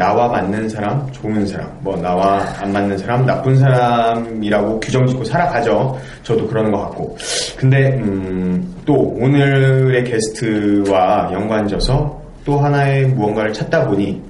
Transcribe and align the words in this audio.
나와 0.00 0.28
맞는 0.28 0.66
사람, 0.70 1.06
좋은 1.12 1.46
사람, 1.46 1.70
뭐, 1.80 1.94
나와 1.94 2.42
안 2.58 2.72
맞는 2.72 2.96
사람, 2.96 3.26
나쁜 3.26 3.54
사람이라고 3.54 4.80
규정 4.80 5.06
짓고 5.06 5.22
살아가죠. 5.24 5.94
저도 6.22 6.46
그러는 6.46 6.72
것 6.72 6.78
같고. 6.84 7.18
근데, 7.58 7.90
음, 7.98 8.74
또 8.86 8.94
오늘의 8.94 10.04
게스트와 10.04 11.28
연관져서 11.34 12.18
또 12.46 12.58
하나의 12.58 13.08
무언가를 13.08 13.52
찾다 13.52 13.86
보니 13.88 14.22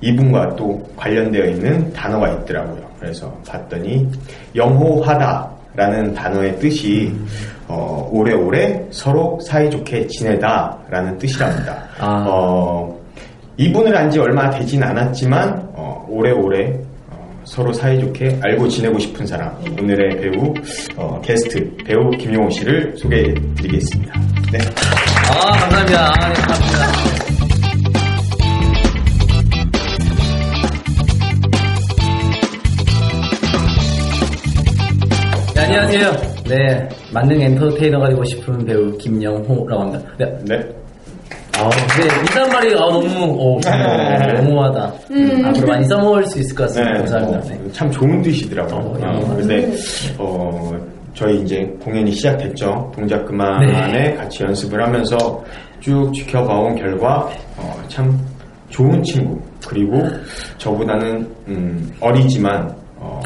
이분과 0.00 0.54
또 0.54 0.80
관련되어 0.96 1.46
있는 1.46 1.92
단어가 1.92 2.28
있더라고요. 2.28 2.88
그래서 3.00 3.36
봤더니 3.48 4.08
영호하다라는 4.54 6.14
단어의 6.14 6.60
뜻이 6.60 7.12
어, 7.66 8.08
오래오래 8.12 8.86
서로 8.92 9.40
사이좋게 9.40 10.06
지내다라는 10.06 11.18
뜻이랍니다. 11.18 11.82
아. 11.98 12.24
어, 12.28 12.97
이분을 13.58 13.96
안 13.96 14.08
지 14.10 14.18
얼마 14.20 14.48
되진 14.50 14.82
않았지만 14.82 15.70
어, 15.74 16.06
오래오래 16.08 16.80
어, 17.10 17.40
서로 17.44 17.72
사이좋게 17.72 18.38
알고 18.42 18.68
지내고 18.68 18.98
싶은 18.98 19.26
사람 19.26 19.54
오늘의 19.78 20.16
배우 20.20 20.54
어, 20.96 21.20
게스트 21.20 21.76
배우 21.84 22.08
김용호 22.10 22.48
씨를 22.50 22.96
소개해드리겠습니다. 22.96 24.12
네. 24.52 24.58
아, 25.30 25.50
감사합니다. 25.58 26.06
아, 26.06 26.28
네, 26.28 26.34
감사합니다. 26.40 27.18
네, 35.54 35.60
안녕하세요. 35.64 36.12
네, 36.48 36.88
만능 37.12 37.40
엔터테이너가 37.40 38.08
되고 38.08 38.24
싶은 38.24 38.64
배우 38.64 38.96
김영호라고 38.98 39.82
합니다. 39.82 40.10
네, 40.18 40.38
네. 40.44 40.87
아, 41.60 41.68
네, 41.70 42.04
인사말이 42.20 42.74
아, 42.74 42.78
너무, 42.78 43.56
어, 43.56 43.60
정말 43.60 44.34
너무하다. 44.34 44.92
앞으로 45.44 45.66
많이 45.66 45.84
써먹을 45.86 46.24
수 46.26 46.38
있을 46.38 46.54
것 46.54 46.64
같습니다. 46.64 46.98
감사합니다. 46.98 47.40
네. 47.48 47.54
어, 47.56 47.72
참 47.72 47.90
좋은 47.90 48.22
뜻이더라고요. 48.22 48.78
어, 48.80 49.08
어, 49.08 49.36
근데 49.36 49.68
어, 50.18 50.70
저희 51.14 51.40
이제 51.42 51.68
공연이 51.82 52.12
시작됐죠. 52.12 52.92
동작 52.94 53.24
그만에 53.26 53.90
네. 53.90 54.14
같이 54.14 54.44
연습을 54.44 54.80
하면서 54.80 55.44
쭉 55.80 56.12
지켜봐온 56.14 56.76
결과 56.76 57.28
어, 57.56 57.82
참 57.88 58.16
좋은 58.70 59.02
친구 59.02 59.40
그리고 59.66 60.00
저보다는 60.58 61.28
음, 61.48 61.90
어리지만 62.00 62.72
어, 62.96 63.20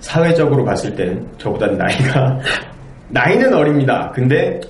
사회적으로 0.00 0.62
봤을 0.64 0.94
땐 0.94 1.26
저보다는 1.38 1.78
나이가 1.78 2.38
나이는 3.08 3.54
어립니다. 3.54 4.12
근데 4.14 4.60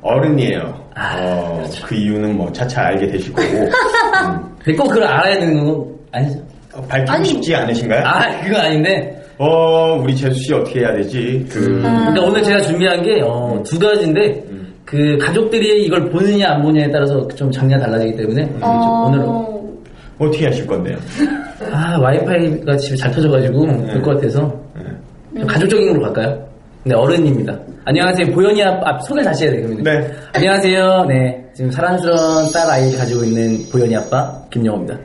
어른이에요. 0.00 0.79
아, 0.94 1.16
어, 1.18 1.64
그 1.84 1.94
이유는 1.94 2.36
뭐 2.36 2.50
차차 2.52 2.82
알게 2.88 3.06
되실 3.08 3.32
거고 3.32 3.48
음, 4.68 4.76
꼭 4.76 4.88
그걸 4.88 5.04
알아야 5.04 5.38
되는 5.38 5.64
건 5.64 5.84
아니죠? 6.12 6.38
어, 6.74 6.82
밝히고 6.88 7.12
아니. 7.12 7.28
싶지 7.28 7.54
않으신가요? 7.54 8.02
아, 8.04 8.40
그거 8.42 8.58
아닌데. 8.58 9.16
어, 9.38 9.96
우리 10.02 10.14
재수 10.14 10.38
씨 10.38 10.52
어떻게 10.52 10.80
해야 10.80 10.92
되지? 10.94 11.46
그, 11.50 11.80
그러니까 11.80 12.22
오늘 12.22 12.42
제가 12.42 12.60
준비한 12.60 13.02
게, 13.02 13.20
어, 13.22 13.60
두 13.64 13.78
가지인데, 13.78 14.44
그 14.84 15.16
가족들이 15.18 15.84
이걸 15.86 16.10
보느냐 16.10 16.50
안 16.50 16.62
보느냐에 16.62 16.90
따라서 16.90 17.26
좀 17.28 17.50
장르가 17.50 17.80
달라지기 17.80 18.16
때문에, 18.16 18.44
좀 18.60 18.62
오늘은, 18.62 19.28
어떻게 20.18 20.44
하실 20.46 20.66
건데요? 20.66 20.98
아, 21.72 21.98
와이파이가 22.00 22.76
집에 22.76 22.96
잘 22.96 23.10
터져가지고, 23.12 23.66
될것 23.86 24.16
같아서, 24.16 24.52
좀 25.34 25.46
가족적인 25.46 25.88
걸로 25.92 26.02
갈까요? 26.12 26.49
네, 26.82 26.94
어른입니다. 26.94 27.58
안녕하세요. 27.84 28.32
보현이 28.32 28.62
아빠, 28.62 28.90
아, 28.90 28.98
소개 29.00 29.22
다시 29.22 29.44
해야 29.44 29.52
되겠네요. 29.52 29.82
네. 29.82 30.10
안녕하세요. 30.32 31.04
네. 31.08 31.44
지금 31.54 31.70
사랑스러운 31.70 32.50
딸 32.52 32.70
아이를 32.70 32.98
가지고 32.98 33.22
있는 33.24 33.58
보현이 33.70 33.94
아빠, 33.96 34.32
김영호입니다. 34.50 34.98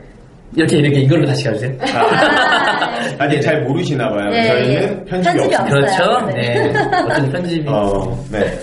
이렇게, 0.56 0.78
이렇게 0.78 1.00
이걸로 1.00 1.26
다시 1.26 1.44
가주세요. 1.44 1.72
아직 3.18 3.40
잘 3.42 3.62
모르시나 3.62 4.08
봐요. 4.08 4.30
네. 4.30 4.48
저희는 4.48 5.04
편집이 5.04 5.38
편집이. 5.50 5.70
그렇죠. 5.70 6.26
네. 6.28 6.72
네. 6.72 6.78
어떤 6.78 7.32
편집이. 7.32 7.68
어, 7.68 8.24
네. 8.32 8.58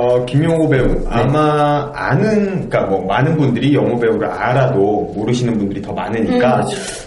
어, 0.00 0.24
김용호 0.24 0.68
배우. 0.68 0.86
아마 1.08 1.90
아는, 1.94 2.46
그니까 2.60 2.86
뭐, 2.86 3.04
많은 3.06 3.36
분들이 3.36 3.74
영호 3.74 3.98
배우를 3.98 4.26
알아도 4.26 5.12
모르시는 5.14 5.58
분들이 5.58 5.82
더 5.82 5.92
많으니까, 5.92 6.62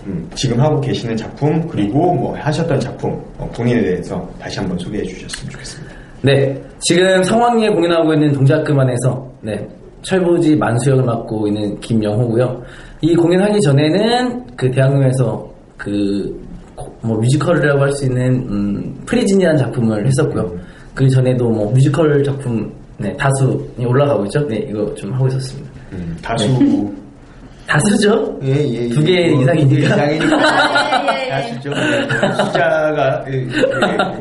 음, 0.05 0.29
지금 0.35 0.59
하고 0.59 0.79
계시는 0.79 1.17
작품, 1.17 1.67
그리고 1.67 2.13
뭐, 2.13 2.35
하셨던 2.37 2.79
작품, 2.79 3.11
어, 3.37 3.49
본인에 3.55 3.81
대해서 3.81 4.29
다시 4.39 4.59
한번 4.59 4.77
소개해 4.77 5.03
주셨으면 5.03 5.51
좋겠습니다. 5.51 5.93
네, 6.21 6.61
지금 6.79 7.23
성황리에 7.23 7.69
공연하고 7.69 8.13
있는 8.13 8.31
동작그만에서 8.31 9.27
네, 9.41 9.67
철부지 10.03 10.55
만수역을 10.55 11.03
맡고 11.03 11.47
있는 11.47 11.79
김영호고요. 11.79 12.61
이 13.01 13.15
공연하기 13.15 13.59
전에는 13.61 14.45
그 14.55 14.69
대학로에서 14.71 15.49
그 15.77 16.43
뭐 17.01 17.17
뮤지컬이라고 17.17 17.81
할 17.81 17.91
수 17.91 18.05
있는 18.05 18.33
음, 18.49 18.95
프리즌이라는 19.05 19.57
작품을 19.57 20.05
했었고요. 20.07 20.51
그 20.95 21.07
전에도 21.09 21.49
뭐 21.49 21.71
뮤지컬 21.71 22.23
작품 22.23 22.71
네, 23.03 23.15
다수 23.17 23.67
올라가고 23.77 24.23
있죠. 24.25 24.39
네, 24.47 24.65
이거 24.69 24.93
좀 24.95 25.13
하고 25.13 25.27
있었습니다. 25.27 25.69
음, 25.91 26.17
다수. 26.21 26.47
다수죠? 27.67 28.37
예, 28.43 28.55
예. 28.55 28.89
두개 28.89 29.29
뭐, 29.31 29.41
이상이니까. 29.41 29.65
두개 29.69 29.81
이상이니까. 29.85 30.37
예, 31.05 31.17
예, 31.21 31.25
예. 31.25 31.29
다수죠. 31.29 31.69
네, 31.69 32.33
숫자가, 32.43 33.25
예, 33.29 33.33
예, 33.33 33.47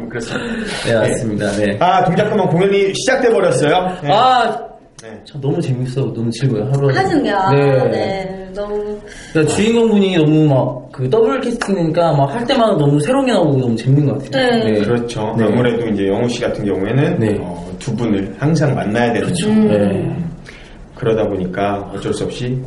그렇습니다. 0.08 0.46
네, 0.86 0.94
맞습니다. 0.94 1.50
네. 1.52 1.76
아, 1.80 2.04
동작그만 2.04 2.48
공연이 2.48 2.92
시작돼 2.94 3.30
버렸어요. 3.30 3.96
네. 4.02 4.12
아, 4.12 4.58
네. 5.02 5.20
저 5.24 5.40
너무 5.40 5.60
재밌어. 5.60 6.02
너무 6.12 6.30
즐거워요. 6.30 6.70
하루 6.72 6.88
하는 6.96 7.22
게, 7.24 7.30
아, 7.32 7.50
네. 7.50 7.88
네. 7.90 8.41
너무. 8.54 8.98
그러니까 9.32 9.54
주인공 9.54 9.90
분이 9.90 10.16
너무 10.16 10.48
막 10.48 10.82
그 10.92 11.08
더블 11.08 11.40
캐스팅이니까 11.40 12.12
막 12.12 12.32
할 12.32 12.46
때마다 12.46 12.76
너무 12.76 13.00
새로운 13.00 13.26
게 13.26 13.32
나오고 13.32 13.58
너무 13.58 13.74
재밌는 13.76 14.06
것 14.06 14.24
같아요. 14.24 14.64
네. 14.64 14.80
그렇죠. 14.80 15.34
네. 15.36 15.44
아무래도 15.44 15.88
이제 15.88 16.06
영호 16.06 16.28
씨 16.28 16.40
같은 16.40 16.64
경우에는 16.64 17.18
네. 17.18 17.36
어, 17.40 17.66
두 17.78 17.96
분을 17.96 18.34
항상 18.38 18.74
만나야 18.74 19.12
되는 19.12 19.22
그렇죠. 19.22 19.46
죠 19.46 19.54
네. 19.54 20.16
그러다 20.94 21.26
보니까 21.26 21.90
어쩔 21.94 22.12
수 22.12 22.24
없이 22.24 22.58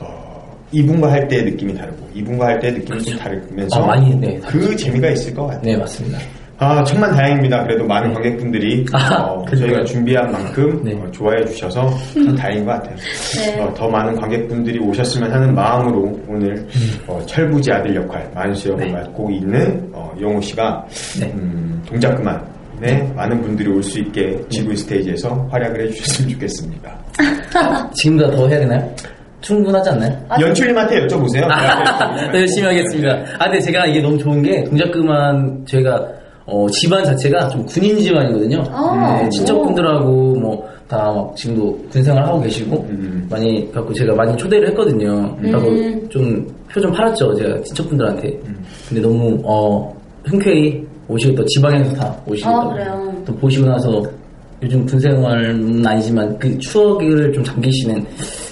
어, 0.00 0.58
이분과 0.72 1.12
할 1.12 1.28
때의 1.28 1.44
느낌이 1.44 1.74
다르고 1.74 2.08
이분과 2.14 2.46
할 2.46 2.60
때의 2.60 2.74
느낌이 2.74 3.02
좀 3.04 3.18
다르면서 3.18 3.82
아, 3.82 3.86
많이, 3.86 4.14
네, 4.16 4.40
그 4.46 4.74
재미가 4.74 5.10
있을 5.10 5.34
것 5.34 5.46
같아요. 5.46 5.62
네, 5.62 5.76
맞습니다. 5.76 6.18
아 6.62 6.84
천만 6.84 7.10
다행입니다. 7.12 7.62
그래도 7.64 7.86
많은 7.86 8.12
관객분들이 8.12 8.84
아, 8.92 9.14
어? 9.22 9.42
저희가 9.46 9.82
준비한 9.84 10.30
만큼 10.30 10.78
네. 10.84 10.92
어, 10.92 11.10
좋아해 11.10 11.42
주셔서 11.46 11.88
참 12.12 12.36
다행인 12.36 12.66
것 12.66 12.72
같아요. 12.72 12.96
네. 13.38 13.60
어, 13.60 13.72
더 13.72 13.88
많은 13.88 14.14
관객분들이 14.14 14.78
오셨으면 14.78 15.32
하는 15.32 15.54
마음으로 15.54 16.20
오늘 16.28 16.54
음. 16.56 16.98
어, 17.06 17.18
철부지 17.24 17.72
아들 17.72 17.96
역할 17.96 18.30
만수 18.34 18.68
역을 18.72 18.90
맡고 18.92 19.30
있는 19.30 19.88
어, 19.94 20.12
영호 20.20 20.38
씨가 20.42 20.84
네. 21.18 21.32
음, 21.34 21.82
동작 21.88 22.14
그만 22.16 22.44
네, 22.78 23.10
많은 23.16 23.40
분들이 23.40 23.68
올 23.70 23.82
수 23.82 23.98
있게 23.98 24.38
지구 24.50 24.76
스테이지에서 24.76 25.48
활약을 25.50 25.86
해주셨으면 25.86 26.30
좋겠습니다. 26.32 26.98
지금보다 27.94 28.36
더 28.36 28.48
해야 28.48 28.58
되나요? 28.60 28.94
충분하지 29.40 29.88
않나요? 29.90 30.12
연출님한테 30.38 31.06
여쭤보세요. 31.06 31.44
아, 31.50 32.14
네, 32.32 32.40
열심히 32.40 32.66
하겠습니다. 32.68 33.18
아, 33.38 33.44
근데 33.44 33.60
제가 33.60 33.86
이게 33.86 34.02
너무 34.02 34.18
좋은 34.18 34.42
게 34.42 34.62
동작 34.64 34.90
그만 34.90 35.64
저희가 35.66 36.06
어, 36.50 36.66
집안 36.70 37.04
자체가 37.04 37.48
좀 37.48 37.64
군인 37.66 37.98
집안이거든요. 37.98 38.62
아, 38.70 39.20
네, 39.22 39.28
친척분들하고 39.30 40.34
뭐 40.36 40.70
다 40.90 41.12
막 41.14 41.36
지금도 41.36 41.78
군생활 41.88 42.26
하고 42.26 42.40
계시고 42.42 42.84
음. 42.90 43.24
많이 43.30 43.70
갖고 43.70 43.94
제가 43.94 44.12
많이 44.12 44.36
초대를 44.36 44.68
했거든요. 44.70 45.34
그래서 45.40 45.60
좀표 46.08 46.80
좀 46.80 46.92
팔았죠 46.92 47.32
제가 47.36 47.62
친척분들한테. 47.62 48.40
근데 48.88 49.00
너무 49.00 49.40
어 49.44 49.94
흔쾌히 50.24 50.84
오시고 51.06 51.36
또 51.36 51.44
지방에서 51.46 51.94
다 51.94 52.16
오시고 52.26 52.50
아, 52.50 53.22
또, 53.24 53.32
보시고 53.36 53.66
나서 53.66 54.02
요즘 54.62 54.84
군생활은 54.84 55.86
아니지만 55.86 56.36
그 56.40 56.58
추억을 56.58 57.32
좀 57.32 57.44
잠기시는 57.44 58.04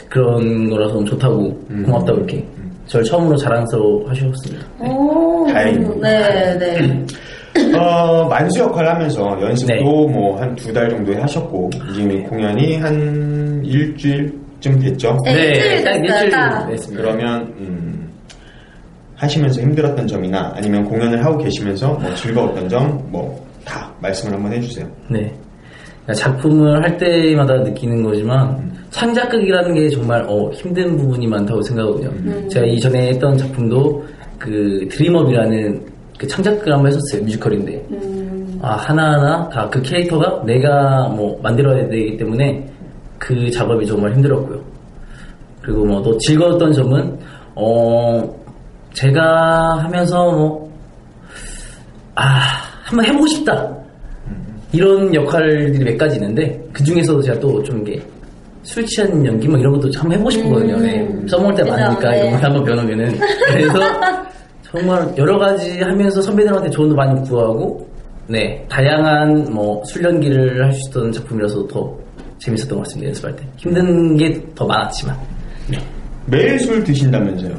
그런 0.09 0.71
거라서 0.71 0.95
너무 0.95 1.05
좋다고 1.07 1.53
고맙다고 1.85 2.19
이렇게 2.19 2.47
저를 2.87 3.05
처음으로 3.05 3.37
자랑스러워 3.37 4.09
하셨습니다. 4.09 4.65
오. 4.81 5.45
다행입니다. 5.49 6.09
네, 6.09 6.59
네. 6.59 7.07
어, 7.75 8.29
만수 8.29 8.61
역할 8.61 8.87
하면서 8.87 9.21
연습도 9.41 9.75
네. 9.75 9.83
뭐한 10.13 10.55
두 10.57 10.73
달 10.73 10.89
정도 10.89 11.15
하셨고 11.21 11.71
지금 11.95 12.23
공연이 12.25 12.77
한 12.77 13.63
일주일쯤 13.65 14.79
됐죠. 14.81 15.17
네, 15.25 15.33
일주일 15.49 15.85
딱 15.85 15.93
됐어요, 15.93 16.05
일주일 16.15 16.31
딱. 16.31 16.67
됐습니다. 16.69 17.03
그러면 17.03 17.43
음, 17.59 18.09
하시면서 19.17 19.61
힘들었던 19.63 20.07
점이나 20.07 20.53
아니면 20.57 20.85
공연을 20.85 21.25
하고 21.25 21.39
계시면서 21.39 21.93
뭐 21.95 22.15
즐거웠던 22.15 22.69
점 22.69 23.09
뭐 23.11 23.49
다 23.65 23.93
말씀을 24.01 24.35
한번 24.35 24.51
해주세요. 24.55 24.87
네. 25.11 25.31
그러니까 26.07 26.15
작품을 26.15 26.83
할 26.83 26.97
때마다 26.97 27.55
느끼는 27.57 28.03
거지만 28.03 28.73
창작극이라는 28.89 29.75
게 29.75 29.91
정말 29.91 30.25
어, 30.27 30.51
힘든 30.53 30.97
부분이 30.97 31.27
많다고 31.27 31.61
생각하거든요. 31.61 32.49
제가 32.49 32.65
이전에 32.65 33.09
했던 33.09 33.37
작품도 33.37 34.03
그 34.39 34.89
드림업이라는 34.91 35.83
그 36.19 36.27
창작극을 36.27 36.73
한번 36.73 36.89
했었어요. 36.89 37.23
뮤지컬인데 37.23 37.87
아 38.61 38.73
하나하나 38.75 39.49
다 39.51 39.69
그 39.71 39.81
캐릭터가 39.83 40.43
내가 40.45 41.09
뭐 41.09 41.39
만들어야 41.43 41.89
되기 41.89 42.17
때문에 42.17 42.67
그 43.19 43.51
작업이 43.51 43.87
정말 43.87 44.13
힘들었고요. 44.15 44.61
그리고 45.63 45.85
뭐 45.85 46.03
또 46.03 46.17
즐거웠던 46.19 46.73
점은 46.73 47.19
어 47.55 48.23
제가 48.95 49.79
하면서 49.85 50.31
뭐 50.33 50.69
아, 52.15 52.41
한번 52.83 53.07
해보고 53.07 53.27
싶다. 53.29 53.69
이런 54.73 55.15
역할들이 55.15 55.79
몇 55.85 55.97
가지 55.97 56.17
있는데, 56.17 56.61
그 56.73 56.83
중에서도 56.85 57.23
제가 57.23 57.39
또 57.41 57.63
좀 57.63 57.87
이게 57.87 58.03
술 58.65 58.85
취한 58.87 59.25
연기 59.25 59.47
뭐 59.49 59.57
이런 59.59 59.73
것도 59.75 59.89
한번 59.97 60.15
해보고 60.15 60.31
싶거든요. 60.31 60.77
네. 60.79 61.09
써먹을 61.29 61.55
때 61.55 61.63
많으니까 61.65 62.11
네. 62.11 62.19
이런 62.21 62.33
걸 62.33 62.45
한번 62.45 62.65
배워놓으면은. 62.65 63.19
그래서 63.47 63.79
정말 64.71 65.15
여러 65.17 65.39
가지 65.39 65.81
하면서 65.81 66.21
선배들한테 66.21 66.71
조언도 66.71 66.95
많이 66.95 67.21
구하고, 67.29 67.89
네. 68.27 68.65
다양한 68.69 69.53
뭐술 69.53 70.05
연기를 70.05 70.63
할 70.65 70.73
수 70.73 70.89
있던 70.91 71.11
작품이라서 71.13 71.67
더 71.69 71.97
재밌었던 72.39 72.77
것 72.77 72.85
같습니다. 72.85 73.09
연습할 73.09 73.37
때. 73.37 73.43
힘든 73.57 74.17
게 74.17 74.41
더 74.55 74.67
많았지만. 74.67 75.17
매일 76.27 76.59
술 76.61 76.85
드신다면서요? 76.85 77.55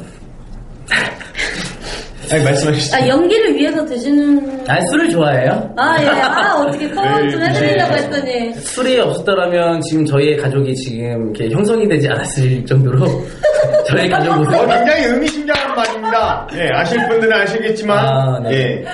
아니 2.31 2.43
말씀하시죠. 2.43 2.95
아, 2.95 3.07
연기를 3.07 3.55
위해서 3.55 3.83
드시는. 3.83 4.61
아, 4.67 4.79
술을 4.85 5.09
좋아해요? 5.09 5.73
아, 5.75 5.97
예. 5.99 6.05
아, 6.07 6.55
어떻게 6.61 6.87
커버 6.91 7.19
좀 7.31 7.39
네, 7.39 7.47
해드리려고 7.49 7.91
네. 7.95 7.97
했더니. 8.03 8.53
술이 8.53 8.99
없었더라면 8.99 9.81
지금 9.81 10.05
저희의 10.05 10.37
가족이 10.37 10.75
지금 10.75 11.33
이렇게 11.35 11.49
형성이 11.49 11.87
되지 11.87 12.07
않았을 12.07 12.63
정도로 12.67 13.07
저희 13.89 14.07
가족 14.07 14.37
모습 14.37 14.53
어, 14.53 14.67
굉장히 14.67 15.05
의미심장한 15.05 15.58
말입니다. 15.79 16.47
예, 16.55 16.69
아실 16.73 17.07
분들은 17.07 17.33
아시겠지만, 17.33 17.97
아, 17.97 18.39
네. 18.43 18.51
예. 18.51 18.85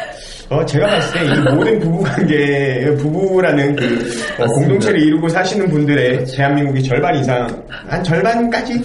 어, 0.49 0.63
제가 0.63 0.85
봤을 0.85 1.19
때 1.19 1.25
이 1.25 1.55
모든 1.55 1.79
부부관계, 1.79 2.95
부부라는 2.99 3.75
그 3.75 4.09
어. 4.39 4.45
공동체를 4.45 5.01
이루고 5.01 5.27
사시는 5.27 5.69
분들의 5.69 6.25
대한민국의 6.25 6.83
절반 6.83 7.15
이상, 7.15 7.47
한 7.87 8.03
절반까지는 8.03 8.83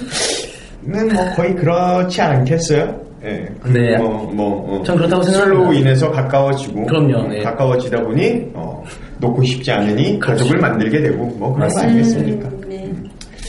뭐 1.12 1.24
거의 1.36 1.54
그렇지 1.54 2.20
않겠어요? 2.22 2.98
예. 3.26 3.46
그 3.62 3.68
네. 3.68 3.98
뭐, 3.98 4.08
뭐, 4.32 4.80
어, 4.80 4.82
전 4.82 4.96
그렇다고 4.96 5.22
술로 5.22 5.34
생각합니다. 5.44 5.80
인해서 5.80 6.10
가까워지고, 6.10 6.86
그럼요, 6.86 7.28
네. 7.28 7.42
가까워지다 7.42 8.00
보니, 8.04 8.46
어, 8.54 8.82
놓고 9.18 9.42
싶지 9.44 9.70
않으니 9.70 10.18
가족을 10.18 10.58
만들게 10.58 11.02
되고, 11.02 11.26
뭐 11.36 11.52
그런 11.52 11.68
거 11.68 11.74
맞습니다. 11.74 11.88
아니겠습니까? 11.90 12.48
네. 12.66 12.90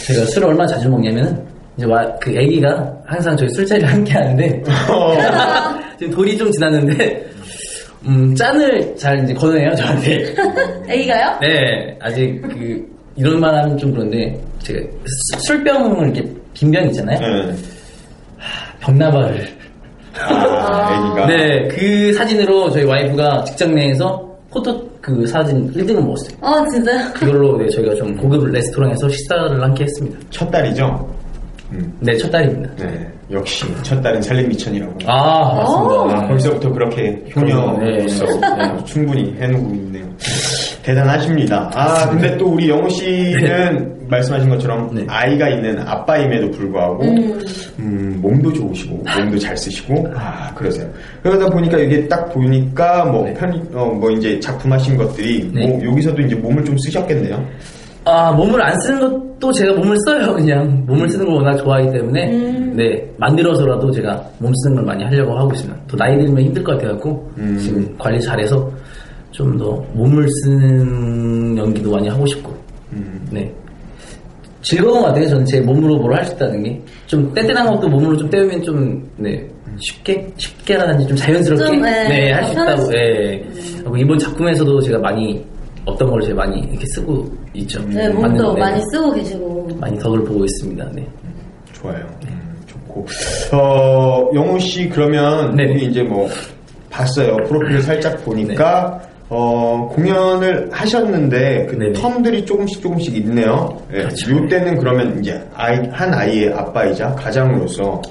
제가 0.06 0.26
술을 0.26 0.50
얼마나 0.50 0.68
자주 0.68 0.90
먹냐면은 0.90 1.42
이제 1.82 1.90
와, 1.92 2.06
그 2.22 2.30
애기가 2.32 2.94
항상 3.06 3.36
저희 3.36 3.50
술자리를 3.50 3.92
함께 3.92 4.14
하는데 4.14 4.64
어, 4.88 5.16
지금 5.98 6.14
돌이 6.14 6.38
좀 6.38 6.52
지났는데 6.52 7.26
음, 8.06 8.36
짠을 8.36 8.96
잘 8.96 9.24
이제 9.24 9.34
권해요 9.34 9.74
저한테 9.76 10.34
애기가요? 10.88 11.40
네 11.42 11.98
아직 12.00 12.40
그 12.44 12.86
이런 13.16 13.40
말 13.40 13.56
하면 13.56 13.76
좀 13.78 13.92
그런데 13.92 14.40
제가 14.60 14.80
수- 15.06 15.40
술병을 15.48 16.06
이렇게 16.16 16.32
빈병 16.54 16.86
있잖아요 16.90 17.20
예. 17.20 17.56
병나발을 18.80 19.48
아, 20.20 21.16
애기가. 21.16 21.28
네, 21.28 21.68
그 21.70 22.14
사진으로 22.14 22.70
저희 22.70 22.84
와이프가 22.84 23.44
직장 23.46 23.74
내에서 23.74 24.30
포토 24.52 24.88
그 25.02 25.26
사진 25.26 25.72
1등을 25.74 26.00
먹었어요. 26.04 26.38
아, 26.42 26.64
진짜요? 26.70 27.12
그걸로 27.14 27.58
네, 27.58 27.68
저희가 27.70 27.96
좀 27.96 28.16
고급 28.18 28.46
레스토랑에서 28.50 29.08
식사를 29.10 29.64
함께 29.64 29.86
했습니다. 29.86 30.20
첫 30.30 30.52
딸이죠? 30.52 31.10
음. 31.72 31.94
네, 32.00 32.16
첫 32.18 32.30
딸입니다. 32.32 32.70
네, 32.78 33.08
역시 33.32 33.66
첫 33.84 34.02
딸은 34.02 34.22
살림 34.22 34.50
미천이라고. 34.50 34.94
아, 35.06 35.56
맞습니다. 35.56 36.18
아, 36.24 36.28
거기서부터 36.28 36.72
그렇게 36.72 37.24
효녀로서 37.36 38.26
네. 38.26 38.58
네, 38.58 38.84
충분히 38.86 39.34
해놓고 39.40 39.74
있네요. 39.76 40.06
대단하십니다. 40.84 41.72
아, 41.76 42.10
근데 42.10 42.36
또 42.38 42.48
우리 42.48 42.70
영호 42.70 42.90
씨는 42.90 44.08
말씀하신 44.10 44.50
것처럼 44.50 44.94
네. 44.94 45.06
아이가 45.08 45.48
있는 45.50 45.80
아빠임에도 45.88 46.52
불구하고 46.52 47.04
음, 47.80 48.18
몸도 48.22 48.52
좋으시고 48.52 49.04
몸도 49.18 49.38
잘 49.40 49.56
쓰시고 49.56 50.08
아 50.18 50.54
그러세요. 50.56 50.90
그러다 51.24 51.48
보니까 51.50 51.78
이게 51.78 52.08
딱 52.08 52.34
보니까 52.34 53.06
뭐 53.06 53.24
네. 53.24 53.34
편이 53.36 53.62
어 53.74 53.86
뭐 53.92 54.10
이제 54.12 54.40
작품하신 54.40 54.98
것들이 54.98 55.50
네. 55.54 55.68
뭐 55.68 55.82
여기서도 55.86 56.22
이제 56.24 56.36
몸을 56.36 56.66
좀 56.66 56.76
쓰셨겠네요. 56.80 57.42
아, 58.06 58.32
몸을 58.32 58.62
안 58.62 58.80
쓰는 58.82 59.00
것도 59.00 59.52
제가 59.52 59.74
몸을 59.74 59.96
써요, 60.06 60.34
그냥. 60.36 60.84
몸을 60.88 61.08
쓰는 61.10 61.26
걸 61.26 61.36
워낙 61.36 61.56
좋아하기 61.58 61.92
때문에. 61.92 62.26
네, 62.76 63.06
만들어서라도 63.18 63.92
제가 63.92 64.24
몸 64.40 64.52
쓰는 64.64 64.78
걸 64.78 64.86
많이 64.86 65.04
하려고 65.04 65.38
하고 65.38 65.52
있습니다. 65.52 65.80
또 65.88 65.98
나이 65.98 66.18
들면 66.18 66.44
힘들 66.44 66.64
것 66.64 66.74
같아갖고, 66.78 67.32
음. 67.38 67.58
지금 67.60 67.96
관리 67.98 68.20
잘해서 68.22 68.70
좀 69.32 69.58
더 69.58 69.72
몸을 69.94 70.28
쓰는 70.44 71.58
연기도 71.58 71.92
많이 71.92 72.08
하고 72.10 72.26
싶고, 72.26 72.54
음. 72.94 73.28
네. 73.32 73.54
즐거운 74.62 75.00
것 75.02 75.08
같아요, 75.08 75.28
저는 75.30 75.46
제 75.46 75.60
몸으로 75.62 75.98
뭘 75.98 76.14
할 76.14 76.24
수 76.26 76.34
있다는 76.36 76.64
게. 76.64 76.82
좀 77.08 77.34
떼떼난 77.34 77.66
것도 77.68 77.88
몸으로 77.90 78.16
좀 78.18 78.30
때우면 78.30 78.62
좀, 78.62 79.04
네, 79.18 79.46
쉽게, 79.80 80.28
쉽게라든지 80.38 81.08
좀 81.08 81.18
자연스럽게, 81.18 81.66
좀, 81.66 81.82
네, 81.82 82.08
네, 82.10 82.32
할수더 82.32 82.64
있다고, 82.64 82.94
예. 82.96 83.44
그리고 83.80 83.98
이번 83.98 84.18
작품에서도 84.20 84.80
제가 84.82 85.00
많이, 85.00 85.44
어떤 85.86 86.10
걸 86.10 86.22
제가 86.22 86.46
많이 86.46 86.60
이렇게 86.62 86.86
쓰고 86.88 87.26
있죠. 87.54 87.84
네, 87.88 88.10
몸도 88.10 88.54
네. 88.54 88.60
많이 88.60 88.82
쓰고 88.92 89.14
계시고. 89.14 89.68
많이 89.80 89.98
덕을 90.00 90.24
보고 90.24 90.44
있습니다. 90.46 90.86
네. 90.94 91.08
좋아요. 91.74 92.06
음, 92.28 92.56
좋고. 92.68 93.06
어, 93.54 94.30
영호 94.34 94.60
씨 94.60 94.88
그러면 94.90 95.56
네. 95.56 95.66
우리 95.66 95.86
이제 95.86 96.04
뭐 96.04 96.30
봤어요. 96.90 97.38
프로필을 97.48 97.82
살짝 97.82 98.24
보니까 98.24 99.02
어, 99.30 99.90
공연을 99.94 100.70
하셨는데 100.72 101.68
그 101.68 101.78
네네. 101.78 101.94
텀들이 101.94 102.46
조금씩 102.46 102.82
조금씩 102.82 103.16
있네요. 103.18 103.82
예. 103.94 104.02
요 104.04 104.48
때는 104.50 104.78
그러면 104.78 105.18
이제 105.20 105.42
아이, 105.56 105.78
한 105.92 106.14
아이의 106.14 106.54
아빠이자 106.54 107.16
가장으로서 107.16 108.02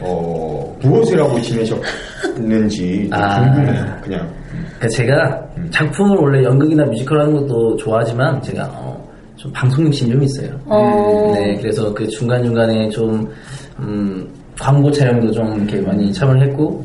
어, 0.00 0.76
무엇을 0.82 1.18
하고 1.20 1.40
지내셨는지 1.40 3.08
좀 3.10 3.18
아. 3.18 3.40
궁금해요. 3.40 3.96
그냥. 4.02 4.38
그러니까 4.78 4.88
제가 4.88 5.46
작품을 5.70 6.16
원래 6.16 6.44
연극이나 6.44 6.84
뮤지컬 6.84 7.20
하는 7.20 7.34
것도 7.34 7.76
좋아하지만 7.76 8.40
제가 8.42 8.64
어, 8.74 9.08
좀 9.36 9.52
방송 9.52 9.84
욕심이 9.86 10.10
좀 10.12 10.22
있어요. 10.22 10.50
어. 10.66 11.32
네, 11.34 11.56
그래서 11.60 11.92
그 11.92 12.06
중간 12.08 12.42
중간에 12.44 12.88
좀, 12.90 13.28
음, 13.80 14.28
광고 14.58 14.90
촬영도 14.90 15.30
좀 15.32 15.56
이렇게 15.56 15.80
많이 15.80 16.12
참여를 16.12 16.48
했고, 16.48 16.84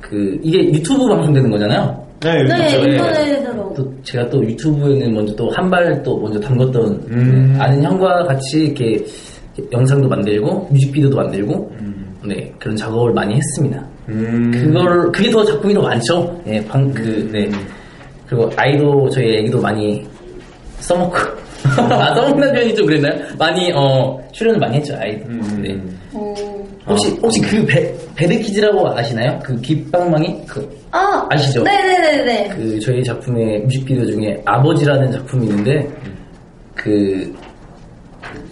그, 0.00 0.38
이게 0.42 0.58
유튜브 0.72 1.06
방송되는 1.08 1.50
거잖아요. 1.50 2.04
네, 2.20 2.42
네, 2.44 2.44
그렇죠. 2.44 2.88
인터넷으로. 2.88 3.74
또 3.74 3.92
제가 4.02 4.28
또 4.30 4.42
유튜브에는 4.44 5.12
먼저 5.14 5.34
또 5.34 5.50
한 5.50 5.68
발 5.70 6.02
또 6.02 6.18
먼저 6.18 6.38
담궜던 6.40 7.10
음. 7.10 7.52
네, 7.52 7.60
아는 7.60 7.82
형과 7.82 8.24
같이 8.24 8.66
이렇게 8.66 9.04
영상도 9.72 10.08
만들고 10.08 10.68
뮤직비디오도 10.70 11.16
만들고 11.16 11.72
네 12.26 12.52
그런 12.58 12.76
작업을 12.76 13.12
많이 13.12 13.34
했습니다. 13.34 13.84
음. 14.08 14.50
그걸 14.50 15.10
그게 15.12 15.30
더 15.30 15.44
작품이 15.44 15.74
더 15.74 15.82
많죠. 15.82 16.40
예, 16.46 16.64
방, 16.66 16.92
그, 16.92 17.28
네. 17.32 17.50
그리고 18.26 18.50
아이도 18.56 19.08
저희 19.10 19.38
애기도 19.38 19.60
많이 19.60 20.04
써먹고 20.80 21.16
아 21.90 22.14
써먹는 22.14 22.52
표현이 22.52 22.74
좀 22.74 22.86
그랬나요? 22.86 23.14
많이 23.38 23.72
어 23.74 24.18
출연을 24.32 24.58
많이 24.60 24.76
했죠 24.76 24.96
아이도. 25.00 25.26
음. 25.28 25.62
네. 25.62 25.78
어. 26.12 26.34
혹시 26.86 27.16
혹시 27.22 27.40
그 27.40 27.64
배, 27.64 27.94
배드키즈라고 28.14 28.86
아시나요? 28.90 29.38
그 29.42 29.58
귓방망이 29.60 30.44
그 30.46 30.68
아, 30.90 31.26
아시죠? 31.30 31.62
네네네네. 31.62 32.48
그 32.50 32.78
저희 32.80 33.02
작품의 33.02 33.60
뮤직비디오 33.62 34.04
중에 34.04 34.40
아버지라는 34.44 35.10
작품이 35.10 35.46
있는데 35.46 35.88
그 36.74 37.34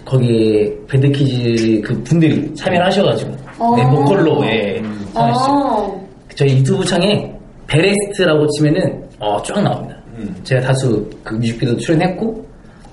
거기에 0.05 0.73
배드키즈 0.87 1.81
그 1.81 2.03
분들이 2.03 2.53
참여를 2.55 2.85
하셔가지고 2.87 3.35
어. 3.59 3.75
네 3.75 3.83
보컬로 3.89 4.43
예 4.45 4.81
참여했어요. 5.13 5.53
어. 5.55 6.07
저희 6.35 6.57
유튜브 6.57 6.83
창에 6.85 7.33
베레스트라고 7.67 8.47
치면은 8.49 9.03
어, 9.19 9.41
쫙 9.43 9.61
나옵니다. 9.61 9.95
음. 10.17 10.35
제가 10.43 10.61
다수 10.61 11.09
그 11.23 11.35
뮤직비디오 11.35 11.75
출연했고 11.77 12.45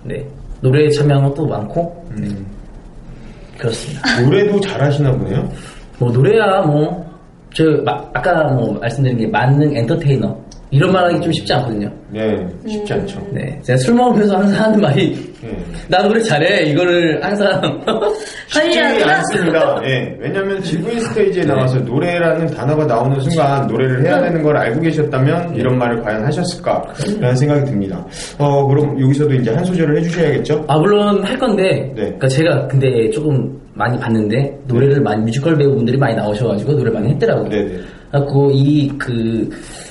네 0.04 0.24
노래에 0.60 0.88
참여한 0.90 1.24
것도 1.28 1.46
많고 1.46 2.06
네, 2.16 2.28
음. 2.28 2.46
그렇습니다. 3.58 4.20
노래도 4.22 4.60
잘하시나 4.60 5.12
보네요. 5.12 5.48
뭐 5.98 6.10
노래야 6.10 6.62
뭐 6.62 7.10
저 7.54 7.64
아까 7.86 8.44
뭐 8.52 8.78
말씀드린 8.80 9.18
게 9.18 9.26
만능 9.26 9.76
엔터테이너 9.76 10.36
이런 10.72 10.92
말 10.92 11.04
하기 11.06 11.20
좀 11.20 11.32
쉽지 11.32 11.52
않거든요. 11.54 11.90
네, 12.12 12.46
쉽지 12.66 12.92
음. 12.92 13.00
않죠. 13.00 13.26
네. 13.32 13.58
제가 13.62 13.76
술 13.78 13.94
먹으면서 13.94 14.36
항상 14.36 14.64
하는 14.66 14.80
말이, 14.80 15.14
네. 15.42 15.48
나 15.88 16.02
노래 16.02 16.20
잘해. 16.20 16.64
이거를 16.70 17.22
항상. 17.24 17.60
쉽지 18.48 18.78
않습니다. 19.04 19.80
예. 19.84 20.16
왜냐면 20.20 20.62
GV 20.62 21.00
스테이지에 21.00 21.44
나와서 21.44 21.78
노래라는 21.80 22.46
단어가 22.48 22.84
나오는 22.86 23.18
순간 23.20 23.66
노래를 23.66 24.04
해야 24.04 24.20
되는 24.20 24.42
걸 24.42 24.56
알고 24.56 24.80
계셨다면 24.80 25.56
이런 25.56 25.76
말을 25.78 26.02
과연 26.02 26.24
하셨을까? 26.24 26.82
라는 27.20 27.34
생각이 27.36 27.64
듭니다. 27.64 28.04
어, 28.38 28.66
그럼 28.66 29.00
여기서도 29.00 29.34
이제 29.34 29.50
한 29.52 29.64
소절을 29.64 29.98
해주셔야겠죠? 29.98 30.64
아, 30.68 30.78
물론 30.78 31.22
할 31.24 31.36
건데, 31.38 31.90
네. 31.96 32.02
그러니까 32.02 32.28
제가 32.28 32.66
근데 32.68 33.10
조금 33.10 33.58
많이 33.74 33.98
봤는데, 33.98 34.56
노래를 34.66 35.00
많이, 35.00 35.22
뮤지컬 35.24 35.56
배우분들이 35.56 35.96
많이 35.96 36.14
나오셔가지고, 36.14 36.72
노래 36.76 36.90
많이 36.92 37.08
했더라고요. 37.10 37.48
네네. 37.48 37.78
그래갖고, 38.10 38.50
이, 38.52 38.88
그, 38.98 39.48
하, 39.52 39.89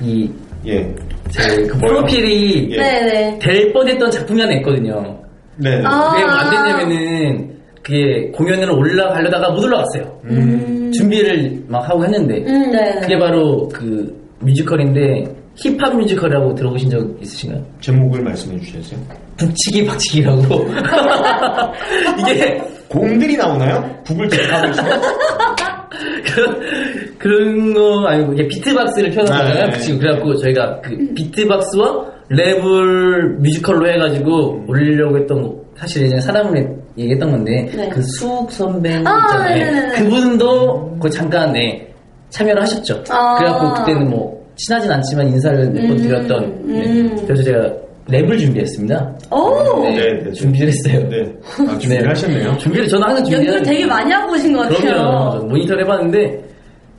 이, 0.00 0.30
예. 0.66 0.94
제그 1.30 1.76
뭐요? 1.76 1.94
프로필이 1.94 2.68
예. 2.72 2.76
네네. 2.76 3.38
될 3.38 3.72
뻔했던 3.72 4.10
작품이 4.10 4.40
하나 4.40 4.54
있거든요. 4.54 5.18
네네. 5.56 5.82
아. 5.84 6.10
그게 6.10 6.24
안 6.24 6.50
됐냐면은, 6.50 7.54
그게 7.82 8.30
공연을 8.32 8.70
올라가려다가 8.70 9.50
못 9.50 9.62
올라갔어요. 9.64 10.20
음. 10.24 10.90
준비를 10.92 11.64
막 11.68 11.88
하고 11.88 12.04
했는데, 12.04 12.38
음, 12.46 12.70
네. 12.70 12.98
그게 13.00 13.18
바로 13.18 13.68
그 13.68 14.12
뮤지컬인데, 14.40 15.24
힙합 15.56 15.94
뮤지컬이라고 15.96 16.54
들어보신 16.54 16.90
적 16.90 17.22
있으신가요? 17.22 17.64
제목을 17.80 18.22
말씀해 18.22 18.58
주시겠어요? 18.60 19.00
북치기 19.36 19.84
박치기라고. 19.86 20.42
이게, 22.18 22.60
곰들이 22.88 23.36
나오나요? 23.36 24.02
북을 24.04 24.28
제압하고 24.28 24.70
있어요? 24.70 25.00
그, 26.24 27.16
그런 27.18 27.72
거 27.72 28.06
아니고 28.06 28.32
이게 28.34 28.48
비트박스를 28.48 29.10
표현하잖아요. 29.10 29.66
네, 29.66 29.72
네, 29.72 29.78
지금 29.78 29.98
네. 29.98 30.04
그래갖고 30.06 30.36
저희가 30.36 30.80
그 30.80 30.96
비트박스와 31.14 32.14
랩을 32.30 33.38
뮤지컬로 33.40 33.88
해가지고 33.88 34.64
올리려고 34.66 35.18
했던 35.18 35.42
거 35.42 35.54
사실 35.76 36.02
예전에 36.04 36.20
사람을 36.20 36.76
얘기했던 36.96 37.30
건데 37.30 37.70
네. 37.74 37.88
그 37.88 38.02
수욱 38.02 38.50
선배님 38.50 39.06
아, 39.06 39.24
있잖아요. 39.26 39.56
네네네. 39.56 40.02
그분도 40.02 40.98
그 41.00 41.10
잠깐 41.10 41.52
네, 41.52 41.92
참여를 42.30 42.62
하셨죠. 42.62 43.02
아. 43.10 43.36
그래갖고 43.38 43.74
그때는 43.74 44.10
뭐 44.10 44.34
친하진 44.56 44.90
않지만 44.90 45.28
인사를 45.28 45.70
몇번 45.70 45.90
음, 45.90 45.96
드렸던 45.96 46.66
네. 46.66 46.86
음. 46.86 47.16
그래서 47.26 47.42
제가 47.42 47.72
랩을 48.08 48.38
준비했습니다. 48.38 49.14
오! 49.30 49.82
네, 49.82 49.94
네, 49.96 50.24
네. 50.24 50.32
준비를 50.32 50.68
했어요. 50.68 51.08
네. 51.08 51.32
아, 51.66 51.78
준비를 51.78 52.02
네. 52.02 52.08
하셨네요. 52.08 52.56
준비를 52.58 52.88
저는 52.88 53.06
항상 53.06 53.24
준비를 53.24 53.46
연구를 53.46 53.62
되게 53.62 53.86
많이 53.86 54.12
하고 54.12 54.32
오신 54.32 54.52
것 54.52 54.60
같아요. 54.62 54.78
그럼요. 54.78 55.46
모니터를 55.46 55.84
해봤는데 55.84 56.44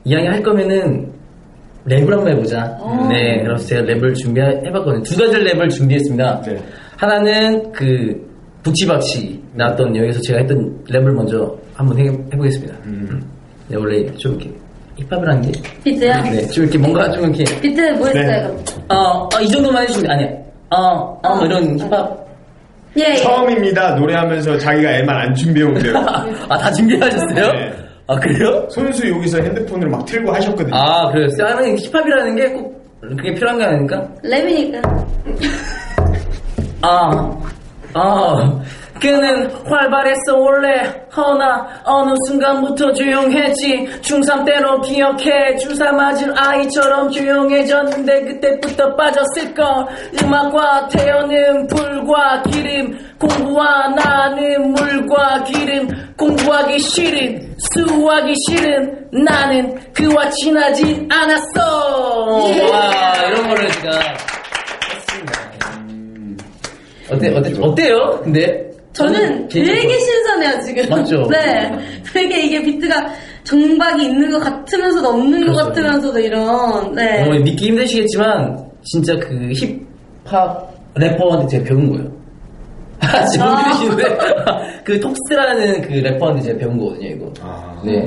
이왕에 0.04 0.26
할 0.28 0.42
거면은 0.42 1.12
랩을 1.86 2.10
한번 2.10 2.28
해보자. 2.28 2.76
어. 2.80 3.06
네, 3.08 3.42
그래서 3.44 3.64
제가 3.66 3.82
랩을 3.82 4.14
준비해봤거든요. 4.16 5.02
두 5.02 5.16
가지 5.16 5.36
랩을 5.36 5.70
준비했습니다. 5.70 6.42
네. 6.42 6.64
하나는 6.96 7.72
그 7.72 8.26
북치기 8.64 9.02
박치기 9.02 9.40
나왔던 9.54 9.94
여기서 9.96 10.20
제가 10.22 10.40
했던 10.40 10.84
랩을 10.88 11.12
먼저 11.12 11.56
한번 11.74 11.98
해, 11.98 12.06
해보겠습니다. 12.32 12.74
음. 12.86 13.22
네, 13.68 13.76
원래 13.76 14.04
좀 14.16 14.32
이렇게 14.34 14.50
힙합이라는 14.96 15.42
게 15.42 15.52
비트요? 15.84 16.12
네, 16.22 16.46
좀 16.48 16.64
이렇게 16.64 16.78
뭔가 16.78 17.08
좀 17.12 17.32
이렇게 17.32 17.44
비트 17.60 17.80
뭐 17.92 18.08
네. 18.08 18.20
했어요? 18.20 18.56
어, 18.88 19.28
어, 19.32 19.40
이 19.40 19.48
정도만 19.48 19.84
해주시면 19.84 20.10
아니야. 20.10 20.45
어, 20.70 21.18
어, 21.22 21.34
뭐 21.36 21.44
이런 21.46 21.78
힙합. 21.78 22.26
예, 22.98 23.10
예. 23.10 23.16
처음입니다. 23.16 23.94
노래하면서 23.96 24.58
자기가 24.58 24.90
애만 24.90 25.16
안 25.16 25.34
준비해온대요. 25.34 25.98
아, 26.48 26.56
다 26.58 26.70
준비하셨어요? 26.72 27.52
네. 27.52 27.72
아, 28.08 28.16
그래요? 28.18 28.66
손수 28.70 29.08
여기서 29.10 29.38
핸드폰으로 29.42 29.90
막 29.90 30.04
틀고 30.06 30.32
하셨거든요. 30.32 30.74
아, 30.74 31.10
그래요? 31.12 31.28
아니, 31.46 31.76
힙합이라는 31.76 32.36
게 32.36 32.52
꼭 32.54 32.76
그게 33.00 33.34
필요한 33.34 33.58
게 33.58 33.64
아닙니까? 33.64 34.08
랩이니까. 34.24 35.06
아, 36.82 37.30
아, 37.94 38.60
그는 39.00 39.50
활발했어 39.66 40.36
원래 40.36 40.82
허나 41.14 41.82
어느 41.84 42.14
순간부터 42.26 42.92
조용했지 42.92 43.86
중3 44.02 44.44
때로 44.44 44.80
기억해 44.80 45.56
주사 45.58 45.92
맞을 45.92 46.32
아이처럼 46.36 47.10
조용해졌는데 47.10 48.20
그때부터 48.24 48.94
빠졌을걸. 48.96 49.86
음악과 50.22 50.88
태어는 50.88 51.66
불과 51.66 52.42
기름 52.42 52.98
공부와 53.18 53.88
나는 53.88 54.72
물과 54.72 55.44
기름 55.44 55.88
공부하기 56.16 56.78
싫은 56.78 57.56
수하기 57.72 58.34
싫은 58.48 59.08
나는 59.12 59.74
그와 59.92 60.28
친하지 60.30 61.06
않았어. 61.10 62.26
와 62.70 63.14
이런 63.26 63.48
거를 63.48 63.70
제가 63.72 64.00
어때, 67.10 67.34
어때, 67.36 67.54
어때요? 67.60 68.20
근데? 68.24 68.75
저는 68.96 69.48
되게 69.48 69.98
신선해요, 69.98 70.60
지금. 70.64 70.88
맞죠? 70.88 71.26
네. 71.30 71.70
되게 72.12 72.42
이게 72.46 72.62
비트가 72.62 73.06
정박이 73.44 74.04
있는 74.04 74.30
것 74.30 74.38
같으면서도 74.40 75.08
없는 75.08 75.46
것 75.46 75.52
그렇죠. 75.52 75.68
같으면서도 75.68 76.18
이런, 76.18 76.94
네. 76.94 77.22
어, 77.22 77.30
믿기 77.40 77.66
힘드시겠지만, 77.68 78.58
진짜 78.82 79.14
그 79.18 79.52
힙합 80.24 80.74
래퍼한테 80.94 81.48
제가 81.48 81.64
배운 81.64 81.90
거예요. 81.90 82.10
아, 83.00 83.24
지금 83.26 83.46
아. 83.46 83.68
믿으시는데? 83.68 84.18
그 84.84 84.98
톡스라는 84.98 85.82
그 85.82 85.92
래퍼한테 85.92 86.42
제가 86.42 86.58
배운 86.58 86.78
거거든요, 86.78 87.08
이거. 87.08 87.32
아, 87.42 87.82
네. 87.84 88.00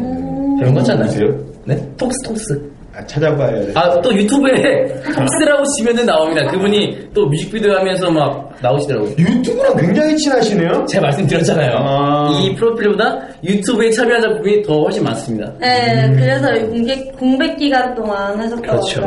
배운 0.60 0.74
거잖아요. 0.74 1.38
네? 1.66 1.76
톡스, 1.98 2.18
톡스. 2.24 2.72
아, 2.96 3.06
찾아봐야 3.06 3.52
돼. 3.62 3.72
아, 3.76 4.02
또 4.02 4.14
유튜브에 4.14 4.84
톡스라고 5.16 5.64
치면은 5.78 6.06
나옵니다. 6.06 6.46
그분이 6.52 7.10
또 7.14 7.26
뮤직비디오 7.28 7.74
하면서 7.74 8.10
막 8.10 8.50
나오시더라고요. 8.62 9.12
유튜브랑 9.18 9.78
굉장히 9.78 10.18
친하시네요? 10.18 10.86
제가 10.90 11.04
말씀드렸잖아요. 11.04 11.72
아. 11.78 12.42
이 12.42 12.54
프로필보다 12.56 13.20
유튜브에 13.44 13.92
참여한 13.92 14.22
작품이 14.22 14.64
더 14.64 14.82
훨씬 14.82 15.04
많습니다. 15.04 15.52
네, 15.60 16.12
그래서 16.16 16.54
이게 16.74 17.06
공백 17.18 17.56
기간 17.58 17.94
동안 17.96 18.38
하셨다고 18.38 18.62
그렇죠. 18.62 19.02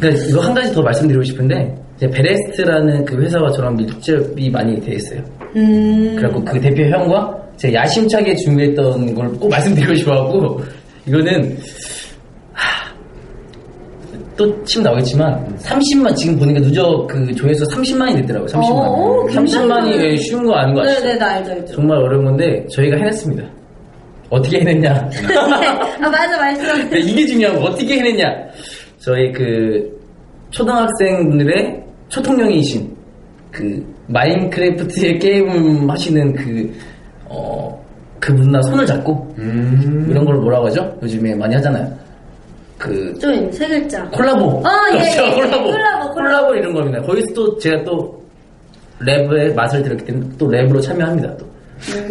그러니까 0.00 0.24
이거 0.28 0.40
한 0.40 0.54
가지 0.54 0.72
더 0.72 0.82
말씀드리고 0.82 1.22
싶은데 1.22 1.74
이제 1.96 2.08
베레스트라는 2.08 3.04
그 3.04 3.22
회사와 3.22 3.50
저랑 3.52 3.76
밀접이 3.76 4.50
많이 4.50 4.80
돼 4.80 4.94
있어요. 4.94 5.20
음. 5.54 6.14
그래갖고 6.16 6.44
그 6.44 6.60
대표 6.60 6.82
형과 6.84 7.32
제가 7.56 7.82
야심차게 7.82 8.34
준비했던 8.36 9.14
걸 9.14 9.26
꼭 9.38 9.48
말씀드리고 9.50 9.94
싶어갖고 9.94 10.60
이거는 11.06 11.56
하, 11.56 11.56
또침 14.36 14.82
나오겠지만 14.82 15.56
30만 15.58 16.14
지금 16.16 16.38
보니까 16.38 16.60
누적 16.60 17.06
그 17.06 17.34
조회수 17.34 17.64
30만이 17.68 18.16
됐더라고요. 18.16 18.46
30만. 18.48 18.98
오, 18.98 19.26
굉장히 19.26 19.66
30만이 19.66 19.68
많아요. 19.68 20.16
쉬운 20.16 20.46
거 20.46 20.54
아닌 20.54 20.74
거 20.74 20.82
아시죠? 20.82 21.00
네네, 21.02 21.18
나 21.18 21.26
알죠, 21.26 21.50
알죠. 21.52 21.74
정말 21.74 21.98
어려운 21.98 22.24
건데 22.24 22.66
저희가 22.70 22.96
해냈습니다. 22.98 23.44
어떻게 24.28 24.60
해냈냐? 24.60 25.08
네. 25.10 25.26
아, 26.02 26.08
맞아, 26.10 26.36
말씀. 26.36 26.64
네, 26.90 26.98
이게 27.00 27.26
중요한 27.26 27.56
거 27.60 27.66
어떻게 27.66 27.98
해냈냐? 27.98 28.26
저희 28.98 29.32
그 29.32 29.96
초등학생분들의 30.50 31.82
초통령이신 32.08 32.94
그 33.50 33.94
마인크래프트의 34.08 35.18
게임 35.20 35.88
하시는 35.88 36.32
그 36.34 36.72
어, 37.26 37.84
그분과 38.20 38.60
손을 38.62 38.84
잡고 38.86 39.34
음. 39.38 40.06
이런 40.10 40.24
걸 40.24 40.36
뭐라고 40.36 40.66
하죠? 40.66 40.92
요즘에 41.02 41.34
많이 41.34 41.54
하잖아요. 41.54 42.05
그 42.78 43.14
조인, 43.18 43.50
세 43.52 43.66
글자. 43.68 44.04
콜라보. 44.10 44.62
아, 44.66 44.70
예, 44.94 44.98
그렇죠, 44.98 45.22
예, 45.22 45.28
예. 45.28 45.34
콜라보. 45.34 45.64
콜라보, 45.64 45.70
콜라보. 45.70 46.14
콜라보 46.14 46.54
이런 46.56 46.74
겁니다. 46.74 47.00
거기서 47.02 47.26
또 47.34 47.58
제가 47.58 47.82
또 47.84 48.22
랩의 49.00 49.54
맛을 49.54 49.82
들었기 49.82 50.04
때문에 50.04 50.28
또 50.38 50.48
랩으로 50.48 50.80
참여합니다. 50.82 51.36
또. 51.36 51.46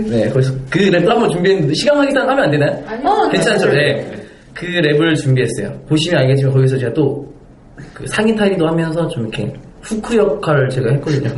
네, 0.10 0.30
거기서 0.30 0.54
그 0.70 0.80
랩도 0.80 1.08
한번 1.08 1.30
준비했는데 1.30 1.74
시간 1.74 1.98
관계상 1.98 2.30
하면 2.30 2.44
안 2.46 2.52
되나요? 2.52 2.84
어, 3.04 3.30
괜찮죠? 3.30 3.68
네. 3.70 3.94
네. 3.96 4.26
그 4.54 4.66
랩을 4.68 5.16
준비했어요. 5.18 5.72
보시면 5.90 6.22
알겠지만 6.22 6.54
거기서 6.54 6.78
제가 6.78 6.94
또 6.94 7.36
그 7.94 8.06
상의 8.08 8.36
탈의도 8.36 8.68
하면서 8.68 9.08
좀 9.10 9.24
이렇게 9.24 9.52
후크 9.82 10.16
역할을 10.16 10.70
제가 10.70 10.92
했거든요. 10.94 11.30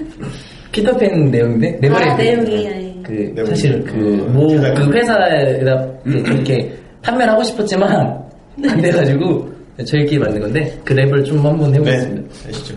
피터팬 0.72 1.30
내용인데 1.30 1.78
네버랜드. 1.80 2.12
아, 2.12 2.16
내용이. 2.16 2.64
예. 2.66 2.94
그 3.02 3.12
내용이. 3.34 3.50
사실 3.50 3.82
그 3.84 4.24
어, 4.26 4.30
뭐그 4.30 4.92
회사에다 4.92 5.86
이렇게 6.04 6.22
좀 6.24 6.34
이렇게 6.34 6.74
판매를 7.02 7.32
하고 7.32 7.42
싶었지만 7.44 8.25
안 8.64 8.80
돼가지고 8.80 9.48
저희끼리 9.84 10.18
만든 10.18 10.40
건데 10.40 10.78
그 10.84 10.94
랩을 10.94 11.24
좀 11.24 11.44
한번 11.44 11.70
네, 11.70 11.76
해보겠습니다. 11.78 12.34
아시죠? 12.48 12.74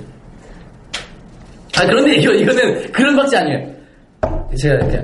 아 1.77 1.86
그런데 1.86 2.15
이거 2.15 2.33
이거는 2.33 2.91
그런 2.91 3.15
박자 3.15 3.39
아니에요. 3.41 3.67
제가 4.59 4.75
이렇게 4.75 5.01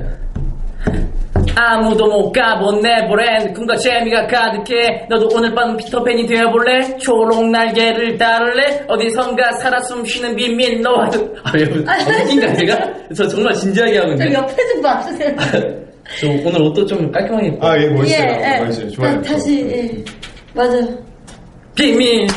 아무도 1.57 2.07
못 2.07 2.31
가본 2.33 2.81
내버랜드 2.81 3.53
꿈과 3.53 3.77
재미가 3.77 4.27
가득해 4.27 5.07
너도 5.09 5.29
오늘 5.33 5.53
밤 5.55 5.77
피터팬이 5.77 6.25
되어볼래 6.27 6.97
초록 6.97 7.49
날개를 7.49 8.17
따를래 8.17 8.83
어디선가 8.87 9.53
살아 9.53 9.79
숨쉬는 9.83 10.35
비밀 10.35 10.81
너와 10.81 11.09
아 11.43 11.53
여러분 11.57 11.87
어, 11.87 11.91
웃긴가 12.23 12.53
제가 12.55 12.93
저 13.15 13.25
정말 13.27 13.53
진지하게 13.53 13.97
하고 13.99 14.15
저 14.17 14.25
있는데 14.25 14.33
옆에 14.33 14.67
좀 14.73 14.81
봐주세요. 14.81 15.35
저 16.19 16.27
오늘 16.29 16.61
옷도 16.61 16.85
좀 16.85 17.09
깔끔하게 17.11 17.47
입고 17.47 17.65
아, 17.65 17.81
예, 17.81 17.87
멋있어요. 17.87 18.27
예, 18.27 18.53
예. 18.57 18.59
멋있어요. 18.65 18.89
좋아요. 18.91 19.21
다, 19.21 19.33
다시, 19.33 19.59
예. 19.69 20.03
맞아요. 20.55 20.87
비밀 21.75 22.27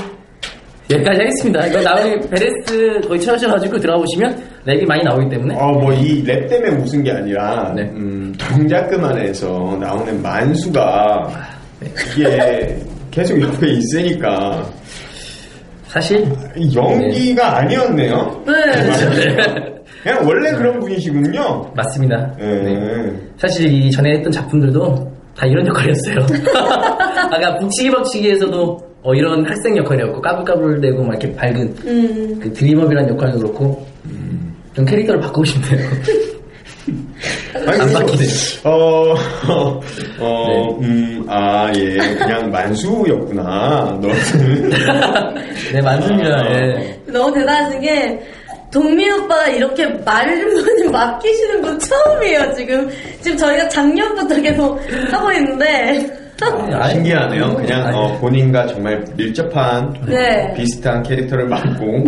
여기까지 0.90 1.18
하겠습니다. 1.18 1.66
이거 1.66 1.80
나중에 1.82 2.16
베레스 2.30 3.00
거의 3.06 3.20
찾으셔가지고 3.20 3.78
들어가 3.78 3.98
보시면 4.00 4.42
랩이 4.66 4.86
많이 4.86 5.02
나오기 5.04 5.28
때문에 5.28 5.54
어, 5.56 5.72
뭐, 5.72 5.92
이 5.92 6.22
랩 6.24 6.48
때문에 6.48 6.82
웃은 6.82 7.02
게 7.04 7.12
아니라, 7.12 7.72
네. 7.76 7.82
음, 7.94 8.34
동작 8.38 8.88
그만에서 8.88 9.76
나오는 9.80 10.20
만수가, 10.22 11.30
네. 11.80 11.88
이게 12.16 12.76
계속 13.10 13.40
옆에 13.40 13.68
있으니까, 13.68 14.66
사실 15.86 16.26
연기가 16.74 17.58
아니었네요. 17.58 18.42
네. 18.46 18.52
그냥 20.02 20.26
원래 20.26 20.52
그런 20.52 20.78
분이시군요. 20.80 21.72
맞습니다. 21.74 22.34
예. 22.40 22.44
네. 22.46 23.12
사실 23.36 23.66
이 23.72 23.90
전에 23.90 24.16
했던 24.16 24.30
작품들도 24.32 25.12
다 25.38 25.46
이런 25.46 25.64
역할이었어요. 25.68 26.16
아까 27.30 27.58
북치기 27.58 27.90
박치기에서도 27.92 28.88
어, 29.02 29.14
이런 29.14 29.46
학생 29.46 29.76
역할이었고 29.76 30.20
까불까불대고 30.20 31.04
막 31.04 31.22
이렇게 31.22 31.36
밝은 31.36 31.74
음. 31.86 32.40
그 32.42 32.52
드림업이라는 32.52 33.10
역할도 33.14 33.38
그렇고 33.38 33.86
좀 34.74 34.84
캐릭터를 34.84 35.20
바꾸고 35.20 35.44
싶네요. 35.44 35.88
안 37.54 37.92
바뀌네요. 37.92 38.28
어, 38.64 39.14
어, 39.48 39.80
어, 40.20 40.78
네. 40.80 40.86
음, 40.86 41.24
아, 41.28 41.70
예. 41.76 41.96
그냥 42.16 42.50
만수였구나. 42.50 43.98
너는. 44.00 44.70
네 45.72 45.80
맞습니다. 45.82 46.50
예. 46.50 47.00
너무 47.06 47.32
대단하신 47.32 47.80
게 47.80 48.20
동민 48.70 49.10
오빠가 49.12 49.46
이렇게 49.48 49.86
말문이 49.86 50.88
맡기시는 50.90 51.62
건 51.62 51.78
처음이에요 51.78 52.54
지금 52.54 52.88
지금 53.20 53.36
저희가 53.36 53.68
작년부터 53.68 54.40
계속 54.42 54.78
하고 55.10 55.32
있는데 55.32 56.06
아니, 56.40 56.92
신기하네요. 56.94 57.56
그냥. 57.56 57.92
어, 57.92 58.16
본인과 58.20 58.68
정말 58.68 59.04
밀접한 59.16 59.92
네. 60.06 60.54
비슷한 60.56 61.02
캐릭터를 61.02 61.48
맡고 61.48 62.04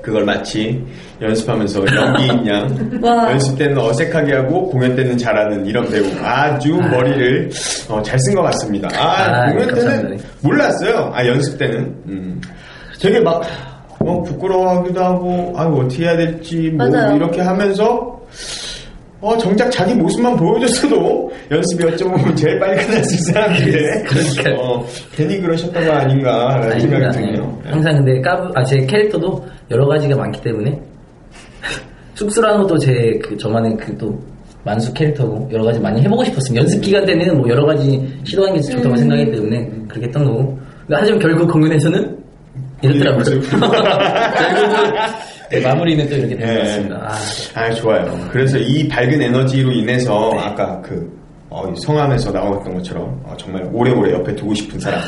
그걸 0.00 0.24
마치 0.24 0.82
연습하면서 1.20 1.84
연기인 1.94 2.46
양 2.48 2.98
와. 3.02 3.30
연습 3.30 3.58
때는 3.58 3.76
어색하게 3.76 4.36
하고 4.36 4.70
공연 4.70 4.96
때는 4.96 5.18
잘하는 5.18 5.66
이런 5.66 5.86
배우 5.90 6.02
아주 6.24 6.76
머리를 6.76 7.50
어, 7.90 8.00
잘 8.02 8.18
쓴 8.20 8.34
것 8.34 8.40
같습니다. 8.44 8.88
아, 8.96 9.24
아, 9.42 9.50
공연 9.52 9.66
때는 9.68 9.74
감사합니다. 9.74 10.24
몰랐어요. 10.40 11.12
아 11.14 11.26
연습 11.26 11.58
때는 11.58 11.78
음. 12.06 12.40
되게 12.98 13.20
막 13.20 13.42
어, 14.00 14.22
부끄러워하기도 14.22 15.00
하고 15.02 15.52
아 15.56 15.64
어떻게 15.66 16.04
해야 16.04 16.16
될지 16.16 16.70
뭐 16.70 16.88
맞아요. 16.88 17.16
이렇게 17.16 17.40
하면서 17.40 18.18
어, 19.20 19.36
정작 19.36 19.68
자기 19.70 19.94
모습만 19.94 20.36
보여줬어도 20.36 21.30
연습이 21.50 21.84
어쩌면 21.84 22.36
제일 22.36 22.58
빨리 22.60 22.84
끝날 22.84 23.02
수 23.04 23.14
있는 23.16 23.32
사람인데 23.32 24.02
그러니까요. 24.06 24.56
어, 24.60 24.86
괜히 25.16 25.40
그러셨던 25.40 25.84
거 25.84 25.92
아닌가라는 25.92 26.80
생각이. 26.80 27.18
드네요. 27.18 27.58
예. 27.66 27.70
항상 27.70 27.96
근데 27.96 28.20
까부 28.20 28.52
아 28.54 28.62
제 28.64 28.86
캐릭터도 28.86 29.44
여러 29.70 29.86
가지가 29.88 30.14
많기 30.16 30.40
때문에 30.42 30.78
쑥스러운 32.14 32.62
것도 32.62 32.78
제 32.78 33.18
그 33.22 33.36
저만의 33.36 33.76
그 33.76 33.96
또 33.98 34.16
만수 34.64 34.92
캐릭터고 34.92 35.48
여러 35.52 35.64
가지 35.64 35.80
많이 35.80 36.00
해보고 36.02 36.22
싶었습니다. 36.24 36.60
연습 36.62 36.80
기간 36.82 37.04
때는 37.06 37.38
뭐 37.38 37.48
여러 37.48 37.64
가지 37.64 38.06
시도하는 38.24 38.60
게 38.60 38.68
좋다고 38.68 38.96
생각하기 38.96 39.30
때문에 39.32 39.70
그렇게 39.88 40.06
했던 40.06 40.24
거고. 40.24 40.58
하지만 40.90 41.18
결국 41.20 41.50
공연에서는 41.50 42.18
이렇더라고요. 42.82 43.40
결국은 43.40 44.92
네, 45.50 45.60
마무리는 45.62 46.08
또 46.08 46.14
이렇게 46.14 46.36
된것 46.36 46.54
예. 46.56 46.58
같습니다. 46.60 46.96
아, 47.54 47.60
아, 47.60 47.70
좋아요. 47.72 48.28
그래서 48.30 48.58
이 48.58 48.86
밝은 48.86 49.20
에너지로 49.22 49.72
인해서 49.72 50.30
아까 50.38 50.80
그 50.82 51.16
어, 51.50 51.66
이 51.74 51.80
성함에서 51.80 52.30
나왔던 52.30 52.74
것처럼 52.74 53.04
어, 53.24 53.34
정말 53.38 53.66
오래오래 53.72 54.12
옆에 54.12 54.34
두고 54.36 54.52
싶은 54.54 54.78
사람. 54.78 55.00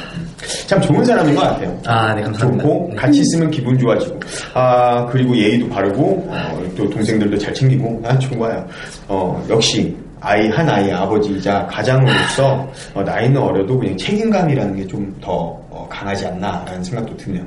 참 0.67 0.81
좋은 0.81 1.05
사람인 1.05 1.35
것 1.35 1.43
같아요. 1.43 1.79
아, 1.85 2.15
네, 2.15 2.23
감사합니다. 2.23 2.65
좋고 2.65 2.87
네. 2.91 2.97
같이 2.97 3.21
있으면 3.21 3.51
기분 3.51 3.79
좋아지고 3.79 4.19
아 4.55 5.05
그리고 5.07 5.37
예의도 5.37 5.69
바르고 5.69 6.27
어, 6.31 6.63
또 6.75 6.89
동생들도 6.89 7.37
잘 7.37 7.53
챙기고 7.53 8.01
아 8.07 8.19
좋아요. 8.19 8.67
어 9.09 9.45
역시 9.51 9.95
아이 10.23 10.49
한 10.49 10.67
아이의 10.69 10.93
아버지이자 10.95 11.67
가장으로서 11.67 12.67
어, 12.95 13.03
나이는 13.03 13.37
어려도 13.39 13.79
그냥 13.79 13.95
책임감이라는 13.99 14.77
게 14.77 14.87
좀 14.87 15.15
더 15.21 15.61
강하지 15.91 16.27
않나라는 16.27 16.83
생각도 16.83 17.15
드네요. 17.19 17.43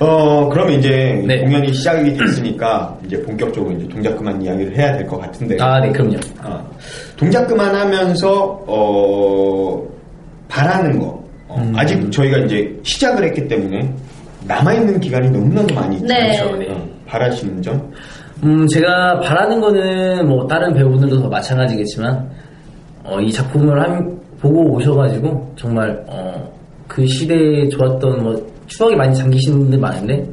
어 0.00 0.48
그러면 0.48 0.78
이제 0.80 1.22
네. 1.26 1.38
공연이 1.40 1.72
시작이 1.72 2.16
됐으니까 2.16 2.96
이제 3.06 3.20
본격적으로 3.22 3.72
이제 3.76 3.86
동작 3.88 4.16
그만 4.16 4.40
이야기를 4.42 4.76
해야 4.76 4.96
될 4.96 5.06
것 5.06 5.20
같은데. 5.20 5.56
아, 5.60 5.78
네, 5.80 5.92
그럼요. 5.92 6.16
어, 6.42 6.66
동작 7.16 7.46
그만하면서 7.46 8.64
어, 8.66 9.82
바라는 10.48 10.98
거 10.98 11.22
어, 11.48 11.56
음. 11.58 11.72
아직 11.76 12.10
저희가 12.10 12.38
이제 12.38 12.74
시작을 12.82 13.24
했기 13.24 13.46
때문에 13.46 13.92
남아 14.46 14.72
있는 14.74 14.98
기간이 14.98 15.30
너무나도 15.30 15.74
많이 15.74 15.96
있잖아요. 15.96 16.56
네. 16.56 16.66
네. 16.66 16.72
어, 16.72 16.84
바라시는 17.06 17.62
점. 17.62 17.92
음, 18.42 18.66
제가 18.66 19.20
바라는 19.20 19.60
거는 19.60 20.26
뭐 20.28 20.46
다른 20.46 20.74
배우분들도 20.74 21.22
다 21.22 21.28
마찬가지겠지만 21.28 22.28
어, 23.04 23.20
이 23.20 23.30
작품을 23.30 23.80
한- 23.80 24.18
보고 24.40 24.74
오셔가지고 24.74 25.52
정말 25.56 26.04
어, 26.08 26.34
그 26.88 27.06
시대에 27.06 27.68
좋았던 27.68 28.22
뭐 28.22 28.52
추억이 28.66 28.94
많이 28.96 29.14
잠기신 29.14 29.58
분들 29.58 29.78
많은데 29.78 30.28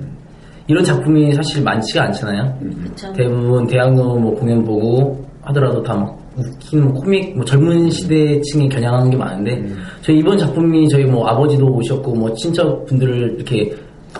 이런 0.67 0.83
작품이 0.83 1.33
사실 1.33 1.63
많지가 1.63 2.03
않잖아요. 2.05 2.57
그쵸. 2.83 3.11
대부분 3.13 3.67
대학로 3.67 4.15
뭐 4.17 4.33
공연 4.35 4.63
보고 4.63 5.25
하더라도 5.41 5.81
다 5.83 5.95
막 5.95 6.21
웃긴 6.37 6.83
뭐 6.85 6.93
코믹 6.93 7.35
뭐 7.35 7.43
젊은 7.43 7.89
시대층이 7.89 8.69
겨냥하는 8.69 9.09
게 9.11 9.17
많은데 9.17 9.65
저희 10.01 10.19
이번 10.19 10.37
작품이 10.37 10.87
저희 10.87 11.03
뭐 11.03 11.27
아버지도 11.27 11.65
오셨고 11.67 12.15
뭐 12.15 12.33
친척 12.35 12.85
분들을 12.85 13.35
이렇게 13.35 13.69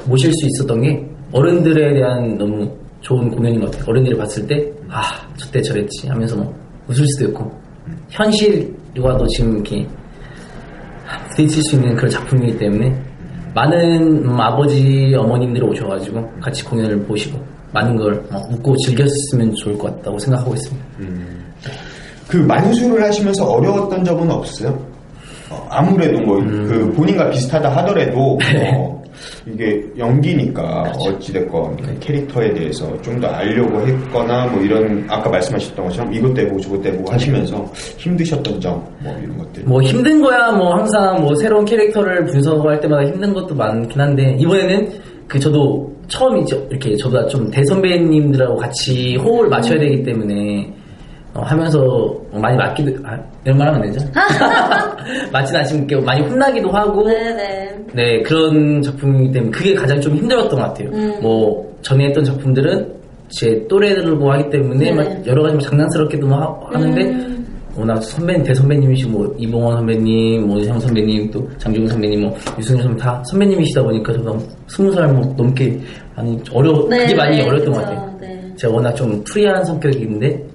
모실 0.08 0.32
수 0.34 0.46
있었던 0.48 0.82
게 0.82 1.06
어른들에 1.32 1.94
대한 1.94 2.38
너무 2.38 2.70
좋은 3.00 3.30
공연인 3.30 3.62
것 3.62 3.72
같아요. 3.72 3.86
어른들이 3.88 4.18
봤을 4.18 4.46
때 4.46 4.72
아 4.90 5.04
저때 5.38 5.62
저랬지 5.62 6.10
하면서 6.10 6.36
뭐 6.36 6.54
웃을 6.90 7.08
수도 7.08 7.30
있고 7.30 7.50
현실과도 8.10 9.26
지금 9.28 9.54
이렇게 9.56 9.88
부딪힐 11.32 11.64
수 11.64 11.76
있는 11.76 11.96
그런 11.96 12.10
작품이기 12.12 12.58
때문에 12.58 12.96
많은 13.54 14.26
음, 14.26 14.40
아버지 14.40 15.14
어머님들이 15.18 15.66
오셔가지고 15.66 16.30
같이 16.42 16.64
공연을 16.64 17.04
보시고 17.04 17.40
많은 17.74 17.96
걸 17.96 18.14
어, 18.32 18.38
웃고 18.50 18.76
즐겼으면 18.78 19.54
좋을 19.56 19.78
것 19.78 19.96
같다고 19.96 20.18
생각하고 20.20 20.54
있습니다. 20.54 20.86
그 22.28 22.38
만수를 22.38 23.04
하시면서 23.04 23.46
어려웠던 23.46 24.04
점은 24.06 24.30
없어요? 24.32 24.70
어, 25.50 25.68
아무래도 25.70 26.20
뭐 26.22 26.38
그 26.40 26.94
본인과 26.96 27.30
비슷하다 27.32 27.70
하더라도 27.78 28.38
어, 28.74 29.01
이게 29.52 29.84
연기니까 29.98 30.94
어찌됐건 31.00 31.78
그 31.78 32.00
캐릭터에 32.00 32.54
대해서 32.54 33.00
좀 33.02 33.22
더 33.22 33.28
알려고 33.28 33.80
했거나 33.86 34.48
뭐 34.48 34.62
이런 34.64 35.06
아까 35.08 35.30
말씀하셨던 35.30 35.86
것처럼 35.86 36.14
이것 36.14 36.34
때보고 36.34 36.60
저것 36.62 36.82
때보고 36.82 37.12
하시면서 37.12 37.64
힘드셨던 37.98 38.60
점 38.60 38.84
뭐 39.04 39.16
이런 39.22 39.38
것들. 39.38 39.64
뭐 39.66 39.82
힘든 39.82 40.22
거야 40.22 40.52
뭐 40.52 40.76
항상 40.76 41.22
뭐 41.22 41.36
새로운 41.36 41.66
캐릭터를 41.66 42.26
분석할 42.26 42.80
때마다 42.80 43.06
힘든 43.06 43.34
것도 43.34 43.54
많긴 43.56 44.00
한데 44.00 44.36
이번에는 44.40 44.90
그 45.28 45.40
저도 45.40 45.92
처음이죠. 46.08 46.68
이렇게 46.70 46.96
저보다 46.98 47.26
좀 47.28 47.50
대선배님들하고 47.52 48.58
같이 48.58 49.16
호흡을 49.18 49.48
맞춰야 49.50 49.80
되기 49.80 50.04
때문에 50.04 50.74
어, 51.34 51.42
하면서 51.44 52.14
많이 52.34 52.58
맞기도 52.58 52.92
아, 53.06 53.18
이런 53.46 53.58
말 53.58 53.68
하면 53.70 53.82
안 53.84 53.92
되죠? 53.92 54.06
맞진 55.32 55.56
않지만 55.56 56.04
많이 56.04 56.22
혼나기도 56.28 56.70
하고 56.70 57.06
네네. 57.06 57.76
네, 57.94 58.22
그런 58.22 58.82
작품이기 58.82 59.32
때문에 59.32 59.52
그게 59.52 59.74
가장 59.74 60.00
좀 60.02 60.16
힘들었던 60.16 60.50
것 60.50 60.58
같아요. 60.58 60.90
음. 60.90 61.20
뭐, 61.22 61.72
전에 61.82 62.08
했던 62.08 62.24
작품들은 62.24 62.94
제 63.30 63.66
또래들고 63.70 64.30
하기 64.34 64.50
때문에 64.50 64.92
네. 64.92 64.92
막 64.92 65.28
여러 65.28 65.44
가지 65.44 65.56
뭐 65.56 65.62
장난스럽게도 65.64 66.28
막 66.28 66.42
하, 66.42 66.76
하는데 66.76 67.02
음. 67.02 67.46
워낙 67.78 68.02
선배님, 68.02 68.44
대선배님이시고 68.44 69.12
뭐 69.18 69.36
이봉원 69.38 69.78
선배님, 69.78 70.46
뭐 70.46 70.60
이상 70.60 70.78
선배님, 70.80 71.32
또 71.32 71.50
장중훈 71.58 71.88
선배님, 71.88 72.22
뭐 72.22 72.38
유승현 72.60 72.82
선배님 72.84 72.98
다 72.98 73.24
선배님이시다 73.26 73.82
보니까 73.84 74.12
저도 74.12 74.38
스무 74.68 74.92
살 74.92 75.08
뭐 75.08 75.34
넘게 75.38 75.80
많이 76.16 76.38
어려, 76.54 76.86
네, 76.90 77.00
그게 77.00 77.16
많이 77.16 77.38
네, 77.38 77.48
어려웠던 77.48 77.74
것 77.74 77.80
그쵸, 77.80 77.96
같아요. 77.96 78.18
네. 78.20 78.54
제가 78.58 78.74
워낙 78.74 78.94
좀 78.94 79.24
프리한 79.24 79.64
성격인데 79.64 80.51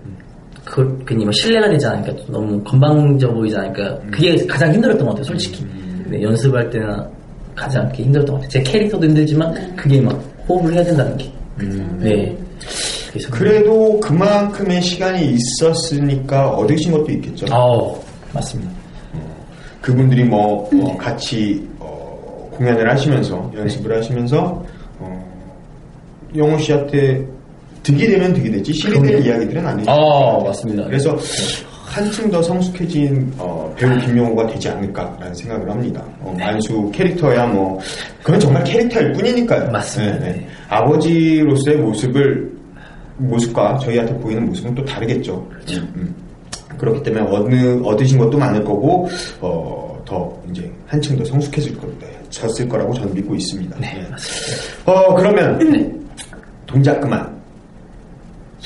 그걸 0.76 0.94
괜히 1.06 1.24
막 1.24 1.32
신뢰가 1.32 1.70
되지 1.70 1.86
않으니까 1.86 2.14
또 2.16 2.32
너무 2.32 2.62
건방져 2.62 3.32
보이지 3.32 3.56
않으니까 3.56 3.98
그게 4.10 4.36
가장 4.46 4.74
힘들었던 4.74 5.06
것 5.06 5.12
같아요 5.12 5.24
솔직히. 5.24 5.66
네, 6.06 6.20
연습할 6.20 6.68
때나 6.68 7.08
가장 7.54 7.90
힘들었던 7.94 8.34
것 8.34 8.42
같아요. 8.42 8.50
제 8.50 8.70
캐릭터도 8.70 9.06
힘들지만 9.06 9.74
그게 9.74 10.02
막 10.02 10.12
호흡을 10.46 10.74
해야 10.74 10.84
된다는 10.84 11.16
게. 11.16 11.32
네. 11.98 12.36
그래서 13.10 13.30
그래도 13.30 13.98
그만큼의 14.00 14.82
시간이 14.82 15.32
있었으니까 15.32 16.50
얻으신 16.50 16.92
것도 16.92 17.10
있겠죠. 17.12 17.46
아우 17.50 17.98
맞습니다. 18.34 18.70
그분들이 19.80 20.24
뭐 20.24 20.68
어, 20.74 20.96
같이 20.98 21.66
어, 21.78 22.50
공연을 22.52 22.90
하시면서 22.90 23.50
연습을 23.56 23.96
하시면서 23.96 24.62
어, 24.98 25.58
영호 26.36 26.58
씨한테 26.58 27.26
득이 27.86 28.08
되면 28.08 28.32
득이 28.32 28.50
되지 28.50 28.72
실이 28.72 29.00
될. 29.00 29.24
이야기들은 29.26 29.64
아니죠. 29.64 29.90
아 29.90 30.42
맞습니다 30.42 30.84
그래서 30.84 31.16
한층 31.84 32.28
더 32.30 32.42
성숙해진 32.42 33.32
어, 33.38 33.72
배우 33.76 33.96
김용호가 34.00 34.46
되지 34.48 34.68
않을까라는 34.68 35.34
생각을 35.34 35.70
합니다. 35.70 36.04
어, 36.20 36.34
만수 36.38 36.90
캐릭터야 36.92 37.46
뭐 37.46 37.78
그건 38.22 38.40
정말 38.40 38.64
캐릭터일 38.64 39.12
뿐이니까요. 39.12 39.70
맞습니다. 39.70 40.18
네, 40.18 40.32
네. 40.32 40.46
아버지로서의 40.68 41.78
모습을 41.78 42.50
모습과 43.18 43.78
저희한테 43.78 44.14
보이는 44.18 44.44
모습은 44.46 44.74
또 44.74 44.84
다르겠죠. 44.84 45.48
음, 45.70 45.92
음. 45.96 46.14
그렇기 46.76 47.02
때문에 47.04 47.24
얻는, 47.24 47.82
얻으신 47.86 48.18
것도 48.18 48.36
많을 48.36 48.62
거고 48.62 49.08
어, 49.40 49.98
더 50.04 50.30
이제 50.50 50.70
한층 50.86 51.16
더 51.16 51.24
성숙해질 51.24 51.78
겁니다. 51.78 52.06
졌을 52.28 52.68
거라고 52.68 52.92
저는 52.92 53.14
믿고 53.14 53.34
있습니다. 53.36 53.78
네, 53.78 53.94
네. 53.94 54.06
맞습니다. 54.10 54.92
어 54.92 55.14
그러면 55.14 56.06
동작 56.66 57.00
그만. 57.00 57.35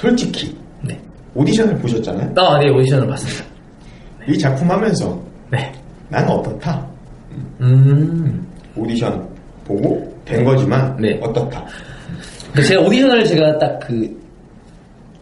솔직히 0.00 0.56
네. 0.82 0.98
오디션을 1.34 1.76
보셨잖아요. 1.78 2.32
아, 2.36 2.58
네, 2.58 2.70
오디션을 2.70 3.06
봤습니다. 3.06 3.44
이 4.28 4.38
작품 4.38 4.70
하면서 4.70 5.20
네. 5.50 5.72
난 6.08 6.28
어떻다. 6.28 6.86
음. 7.60 8.46
오디션 8.76 9.28
보고 9.64 10.12
된 10.24 10.44
거지만 10.44 10.96
네. 10.98 11.18
어떻다. 11.22 11.64
그 12.54 12.62
제가 12.62 12.82
오디션을 12.82 13.24
제가 13.24 13.58
딱 13.58 13.78
그 13.80 14.20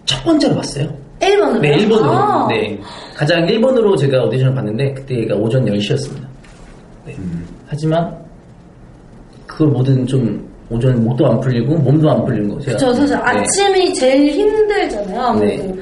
첫 0.08 0.24
번째로 0.24 0.54
봤어요. 0.54 0.88
1번으로. 1.20 1.60
네, 1.60 1.76
1번으로. 1.76 2.04
아. 2.08 2.46
네. 2.48 2.80
가장 3.14 3.44
1번으로 3.44 3.94
제가 3.98 4.24
오디션을 4.24 4.54
봤는데, 4.54 4.94
그때가 4.94 5.34
오전 5.34 5.66
10시였습니다. 5.66 6.26
네. 7.04 7.14
하지만, 7.66 8.16
그걸 9.46 9.68
뭐든 9.68 10.06
좀, 10.06 10.47
오전 10.70 11.02
목도 11.04 11.26
안 11.26 11.40
풀리고, 11.40 11.76
몸도 11.78 12.10
안 12.10 12.24
풀리는 12.24 12.48
거. 12.54 12.60
제가. 12.60 12.76
저 12.76 12.92
사실 12.92 13.16
네. 13.16 13.22
아침이 13.22 13.94
제일 13.94 14.30
힘들잖아요. 14.32 15.34
네. 15.40 15.74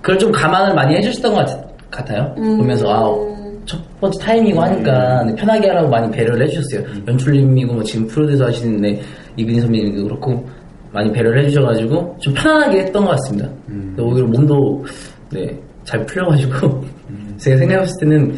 그걸 0.00 0.18
좀 0.18 0.32
감안을 0.32 0.74
많이 0.74 0.96
해주셨던 0.96 1.34
것 1.34 1.46
같, 1.90 2.10
아요 2.10 2.34
음. 2.38 2.56
보면서, 2.58 2.88
아, 2.88 3.30
첫 3.66 3.78
번째 4.00 4.18
타임이고 4.24 4.60
하니까 4.60 5.24
네, 5.24 5.34
편하게 5.34 5.68
하라고 5.68 5.88
많이 5.90 6.10
배려를 6.10 6.46
해주셨어요. 6.46 6.86
연출님이고, 7.06 7.74
뭐 7.74 7.82
지금 7.82 8.06
프로듀서 8.06 8.46
하시는 8.46 8.80
네, 8.80 9.00
이근희 9.36 9.60
선배님도 9.60 10.04
그렇고, 10.04 10.48
많이 10.92 11.12
배려를 11.12 11.44
해주셔가지고, 11.44 12.16
좀 12.20 12.32
편하게 12.34 12.80
했던 12.80 13.04
것 13.04 13.10
같습니다. 13.12 13.48
근데 13.66 14.02
오히려 14.02 14.26
몸도, 14.26 14.84
네, 15.32 15.56
잘 15.84 16.04
풀려가지고, 16.06 16.82
제가 17.36 17.56
생각했을 17.58 17.94
때는 18.00 18.34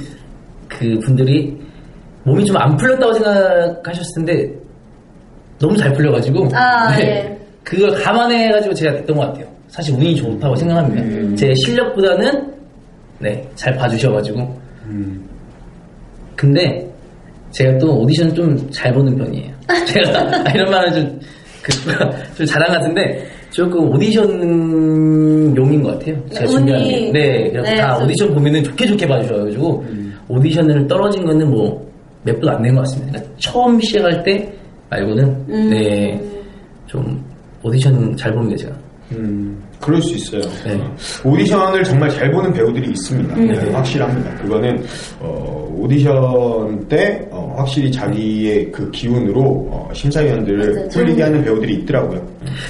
그 0.68 0.98
분들이 1.04 1.56
몸이 2.24 2.44
좀 2.44 2.56
안 2.56 2.76
풀렸다고 2.76 3.12
생각하셨을 3.14 4.06
텐데, 4.16 4.52
너무 5.62 5.76
잘 5.76 5.92
풀려가지고, 5.92 6.48
아, 6.54 6.90
네, 6.98 7.02
예. 7.06 7.38
그걸 7.62 7.92
감안해가지고 8.02 8.74
제가 8.74 8.92
됐던 8.96 9.16
것 9.16 9.26
같아요. 9.28 9.46
사실 9.68 9.94
운이 9.94 10.16
좋다고 10.16 10.56
생각합니다. 10.56 11.36
제 11.36 11.54
실력보다는 11.54 12.52
네, 13.20 13.48
잘 13.54 13.72
봐주셔가지고. 13.76 14.40
음. 14.86 15.24
근데 16.36 16.84
제가 17.52 17.78
또 17.78 17.98
오디션 18.00 18.34
좀 18.34 18.56
잘 18.72 18.92
보는 18.92 19.16
편이에요. 19.16 19.52
제가 19.86 20.18
아, 20.44 20.50
이런 20.52 20.70
말은 20.70 20.92
좀, 20.94 21.20
그, 21.62 21.72
좀 22.36 22.46
자랑 22.46 22.72
같은데 22.72 23.24
조금 23.50 23.88
오디션 23.92 25.56
용인 25.56 25.82
것 25.82 25.98
같아요. 25.98 26.16
제가 26.30 26.40
네, 26.40 26.46
준비한 26.48 26.82
운이- 26.82 26.88
게. 26.88 27.12
네, 27.12 27.50
그래서 27.50 27.70
네, 27.70 27.76
다 27.76 27.94
좀- 27.96 28.04
오디션 28.06 28.34
보면은 28.34 28.64
좋게 28.64 28.86
좋게 28.86 29.06
봐주셔가지고 29.06 29.84
오디션을 30.28 30.86
떨어진 30.88 31.24
거는 31.24 31.48
뭐 31.48 31.80
몇 32.24 32.38
분 32.40 32.48
안 32.50 32.62
된 32.62 32.74
것 32.74 32.80
같습니다. 32.82 33.12
그러니까 33.18 33.34
처음 33.38 33.80
시작할 33.80 34.22
때 34.22 34.52
말고는 34.92 35.24
음. 35.48 35.70
네, 35.70 36.20
좀 36.86 37.22
오디션 37.62 38.14
잘 38.16 38.32
봅니다 38.34 38.56
제가. 38.64 38.76
음, 39.12 39.62
그럴 39.80 40.00
수 40.00 40.14
있어요. 40.14 40.40
네. 40.64 40.80
오디션을 41.24 41.84
정말 41.84 42.08
잘 42.10 42.30
보는 42.30 42.52
배우들이 42.52 42.90
있습니다. 42.90 43.34
네, 43.36 43.70
확실합니다. 43.70 44.34
그거는 44.36 44.82
어, 45.20 45.68
오디션 45.78 46.88
때 46.88 47.26
어, 47.30 47.54
확실히 47.56 47.90
자기의 47.92 48.70
그 48.72 48.90
기운으로 48.90 49.40
어, 49.70 49.88
심사위원들을. 49.92 50.88
홀리게 50.94 51.22
하는 51.22 51.42
배우들이 51.44 51.74
있더라고요. 51.82 52.26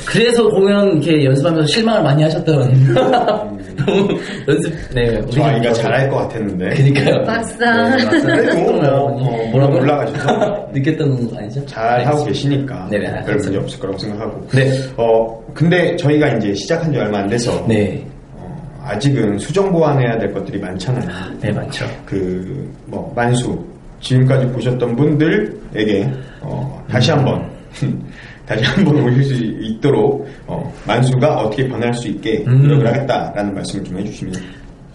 그래서 0.06 0.48
공연 0.48 1.00
이렇게 1.00 1.24
연습하면서 1.24 1.66
실망을 1.66 2.02
많이 2.02 2.22
하셨던 2.24 2.72
너무 3.76 4.18
연습 4.48 4.72
네 4.94 5.20
저 5.30 5.42
아이가. 5.44 5.72
잘할 5.72 6.08
것 6.10 6.16
같았는데. 6.16 6.68
그니까요 6.70 7.24
막상. 7.24 7.96
네, 7.96 8.04
그래도 8.20 8.58
뭐, 8.72 8.80
어, 8.82 9.04
어, 9.06 9.48
뭐라고 9.50 9.76
올라가셔서 9.78 10.68
느꼈던 10.74 11.30
거 11.30 11.38
아니죠? 11.38 11.64
잘 11.66 12.06
하고 12.06 12.24
계시니까 12.24 12.88
네네, 12.90 13.24
별 13.24 13.36
문제. 13.36 13.56
없을 13.58 13.78
거라고 13.80 13.98
생각하고. 13.98 14.48
네. 14.48 14.70
어 14.96 15.42
근데 15.54 15.96
저희가 15.96 16.28
이제 16.36 16.54
시작한 16.54 16.92
지 16.92 16.98
얼마 16.98 17.18
안 17.18 17.28
돼서 17.28 17.64
네, 17.68 18.04
어, 18.36 18.80
아직은 18.84 19.38
수정 19.38 19.70
보완해야 19.72 20.18
될 20.18 20.32
것들이 20.32 20.58
많잖아요. 20.58 21.08
네 21.40 21.50
많죠. 21.52 21.84
그 22.06 22.70
뭐 22.86 23.12
만수 23.16 23.58
지금까지 24.00 24.46
보셨던 24.48 24.96
분들에게 24.96 26.10
어, 26.40 26.84
다시 26.90 27.10
한 27.12 27.24
번 27.24 27.50
다시 28.46 28.64
한번 28.64 29.02
오실 29.04 29.24
수 29.24 29.34
있도록 29.34 30.26
어, 30.46 30.72
만수가 30.86 31.42
어떻게 31.42 31.68
변할 31.68 31.92
수 31.94 32.08
있게 32.08 32.44
음. 32.46 32.62
노력을 32.62 32.86
하겠다라는 32.86 33.54
말씀을 33.54 33.84
좀 33.84 33.98
해주시면. 33.98 34.34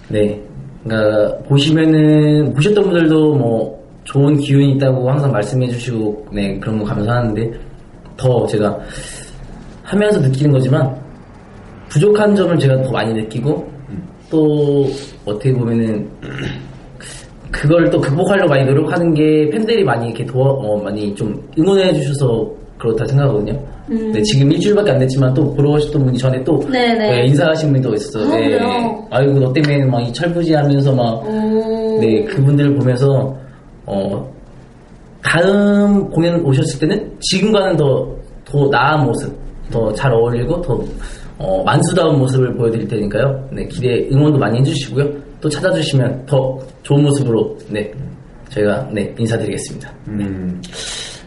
네, 0.10 0.42
그러니까 0.84 1.38
보시면은 1.44 2.54
보셨던 2.54 2.84
분들도 2.84 3.36
뭐 3.36 3.78
좋은 4.04 4.38
기운이 4.38 4.74
있다고 4.74 5.10
항상 5.10 5.32
말씀해 5.32 5.68
주시고 5.68 6.28
네 6.32 6.58
그런 6.60 6.80
거 6.80 6.86
감사하는데 6.86 7.52
더 8.16 8.46
제가 8.48 8.80
하면서 9.84 10.20
느끼는 10.20 10.52
거지만 10.52 10.96
부족한 11.90 12.36
점을 12.36 12.58
제가 12.58 12.82
더 12.82 12.92
많이 12.92 13.14
느끼고 13.14 13.70
또 14.30 14.88
어떻게 15.26 15.54
보면은 15.54 16.10
그걸 17.52 17.90
또 17.90 18.00
극복하려고 18.00 18.50
많이 18.50 18.66
노력하는 18.66 19.14
게 19.14 19.50
팬들이 19.50 19.84
많이 19.84 20.08
이렇게 20.08 20.26
도와 20.26 20.52
어, 20.52 20.78
많이 20.78 21.14
좀 21.16 21.42
응원해 21.58 21.94
주셔서 21.94 22.50
그렇다 22.78 23.06
생각하거든요. 23.06 23.60
네, 23.88 24.22
지금 24.24 24.52
일주일밖에 24.52 24.92
안 24.92 25.00
됐지만 25.00 25.34
또 25.34 25.54
보러 25.54 25.72
오셨던 25.72 26.06
분이 26.06 26.18
전에 26.18 26.44
또 26.44 26.60
네네. 26.70 26.98
네, 26.98 27.26
인사하신 27.28 27.72
분이 27.72 27.82
또 27.82 27.94
있었어요. 27.94 28.32
아, 28.32 28.36
네. 28.38 28.60
아이고 29.10 29.40
너 29.40 29.54
때문에 29.54 29.86
막 29.86 30.02
이 30.02 30.12
철부지 30.14 30.54
하면서 30.54 30.94
막 30.94 31.26
음. 31.28 32.00
네, 32.02 32.24
그분들을 32.26 32.76
보면서 32.76 33.36
어 33.86 34.30
다음 35.24 36.10
공연 36.10 36.40
오셨을 36.46 36.80
때는 36.80 37.12
지금과는 37.22 37.78
더, 37.78 38.08
더 38.46 38.68
나은 38.70 39.06
모습, 39.06 39.34
더 39.72 39.92
잘 39.94 40.14
어울리고 40.14 40.62
더 40.62 40.80
어, 41.40 41.64
만수다운 41.64 42.18
모습을 42.20 42.56
보여드릴 42.56 42.88
테니까요. 42.88 43.50
네, 43.52 43.66
기대 43.68 44.08
응원도 44.12 44.38
많이 44.40 44.60
해주시고요. 44.60 45.08
또 45.42 45.48
찾아주시면 45.50 46.26
더 46.26 46.58
좋은 46.84 47.04
모습으로 47.04 47.56
네 47.70 47.92
저희가 48.50 48.90
네 48.92 49.14
인사드리겠습니다. 49.20 49.92
음, 50.08 50.62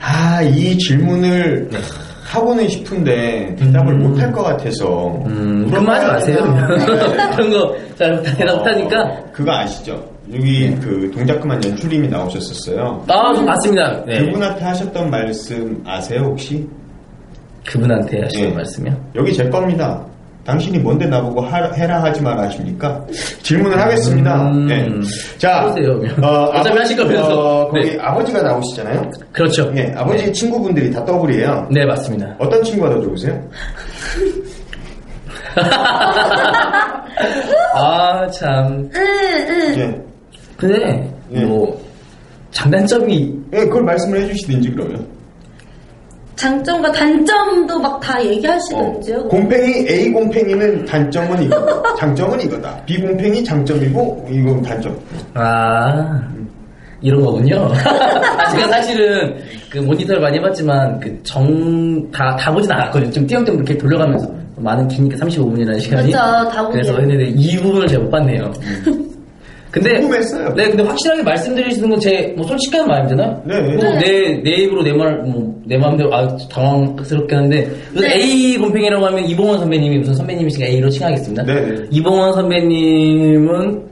아, 0.01 0.43
이 0.43 0.77
질문을 0.79 1.71
하고는 2.25 2.69
싶은데 2.69 3.55
대답을 3.59 3.93
음. 3.95 4.03
못할 4.09 4.33
것 4.33 4.43
같아서 4.43 5.09
음, 5.27 5.65
물어봐야 5.67 5.81
그만 6.01 6.15
하지 6.15 6.33
마세요. 6.33 6.57
그런 7.37 7.51
거 7.51 7.91
잘 8.01 8.23
대답 8.23 8.57
못하니까 8.57 9.03
어, 9.03 9.25
그거 9.31 9.53
아시죠? 9.53 10.03
여기 10.33 10.75
그 10.77 11.11
동작 11.13 11.39
그만 11.41 11.63
연출님이 11.63 12.09
나오셨었어요. 12.09 13.05
아, 13.09 13.35
좀 13.35 13.45
맞습니다. 13.45 14.03
네. 14.07 14.25
그분한테 14.25 14.65
하셨던 14.65 15.11
말씀 15.11 15.83
아세요 15.87 16.21
혹시? 16.23 16.67
그분한테 17.67 18.23
하시는 18.23 18.51
예. 18.51 18.55
말씀이요? 18.55 18.97
여기 19.17 19.35
제 19.35 19.51
겁니다. 19.51 20.03
당신이 20.45 20.79
뭔데 20.79 21.07
나보고 21.07 21.43
하- 21.43 21.71
해라 21.73 22.03
하지 22.03 22.21
마라 22.23 22.43
하십니까? 22.45 23.05
질문을 23.43 23.79
하겠습니다. 23.79 24.51
음. 24.51 24.67
네. 24.67 24.89
자, 25.39 25.73
그러세요. 25.75 26.01
어차피 26.53 26.79
하실 26.79 26.97
거면서. 26.97 27.39
어, 27.63 27.69
거기 27.69 27.91
네. 27.91 27.99
아버지가 28.01 28.43
나오시잖아요. 28.43 29.11
그렇죠. 29.33 29.71
예, 29.77 29.93
아버지 29.97 30.25
네. 30.27 30.33
친구분들이 30.33 30.91
다 30.91 31.05
더블이에요. 31.05 31.69
네, 31.71 31.85
맞습니다. 31.85 32.35
어떤 32.39 32.63
친구가 32.63 32.91
더 32.95 33.01
좋으세요? 33.03 33.41
아, 37.75 38.27
참. 38.29 38.89
예. 39.77 40.01
근데, 40.57 41.13
예. 41.33 41.41
뭐, 41.45 41.81
장단점이, 42.51 43.35
예, 43.53 43.59
그걸 43.61 43.83
말씀을 43.85 44.21
해주시든지 44.23 44.71
그러면. 44.73 45.07
장점과 46.45 46.91
단점도 46.93 47.79
막다 47.79 48.19
어, 48.19 48.23
얘기하시던지요. 48.25 49.25
곰팽이 49.25 49.87
A 49.91 50.11
곰팽이는 50.11 50.87
단점은 50.87 51.43
이거다. 51.43 51.95
장점은 52.01 52.41
이거다. 52.41 52.83
B 52.87 52.99
곰팽이 52.99 53.45
장점이고 53.45 54.27
이건 54.31 54.63
단점. 54.63 54.99
아, 55.35 56.23
이런 57.03 57.23
거군요. 57.23 57.71
아, 57.85 58.49
제가 58.57 58.69
사실은 58.69 59.37
그 59.71 59.79
모니터를 59.79 60.23
많이 60.23 60.39
해봤지만, 60.39 60.99
그 61.01 61.21
정, 61.23 62.11
다, 62.11 62.35
다 62.37 62.51
보진 62.53 62.73
않았거든요. 62.73 63.11
좀 63.11 63.27
띄엄띄엄 63.27 63.57
이렇게 63.59 63.77
돌려가면서. 63.77 64.41
많은 64.57 64.89
기니까 64.89 65.17
35분이라는 65.25 65.81
시간이. 65.81 66.13
맞아, 66.13 66.49
다 66.51 66.63
보긴 66.63 66.83
그래서. 66.83 66.99
했는데 66.99 67.29
이 67.35 67.57
부분을 67.57 67.87
제가 67.87 68.03
못 68.03 68.11
봤네요. 68.11 68.53
근데, 69.71 70.01
궁금했어요. 70.01 70.55
네, 70.55 70.69
근데 70.69 70.83
확실하게 70.83 71.23
말씀드리시는 71.23 71.91
건 71.91 72.01
제, 72.01 72.35
뭐, 72.37 72.47
솔직한 72.47 72.87
마음이잖아요? 72.87 73.43
네, 73.47 73.63
네. 73.63 73.77
뭐 73.77 73.85
내, 73.99 74.43
내 74.43 74.51
입으로 74.63 74.83
내 74.83 74.93
말, 74.93 75.19
뭐, 75.19 75.55
내 75.65 75.77
마음대로, 75.77 76.13
아, 76.13 76.37
당황스럽게 76.49 77.35
하는데, 77.35 77.71
무슨 77.93 78.09
네. 78.09 78.17
A 78.17 78.57
곰팽이라고 78.59 79.07
하면 79.07 79.25
이봉원 79.25 79.59
선배님이 79.61 79.99
무슨 79.99 80.15
선배님이시니까 80.15 80.71
A로 80.71 80.91
칭하겠습니다. 80.91 81.45
네, 81.45 81.61
네. 81.61 81.87
이봉원 81.91 82.35
선배님은 82.35 83.91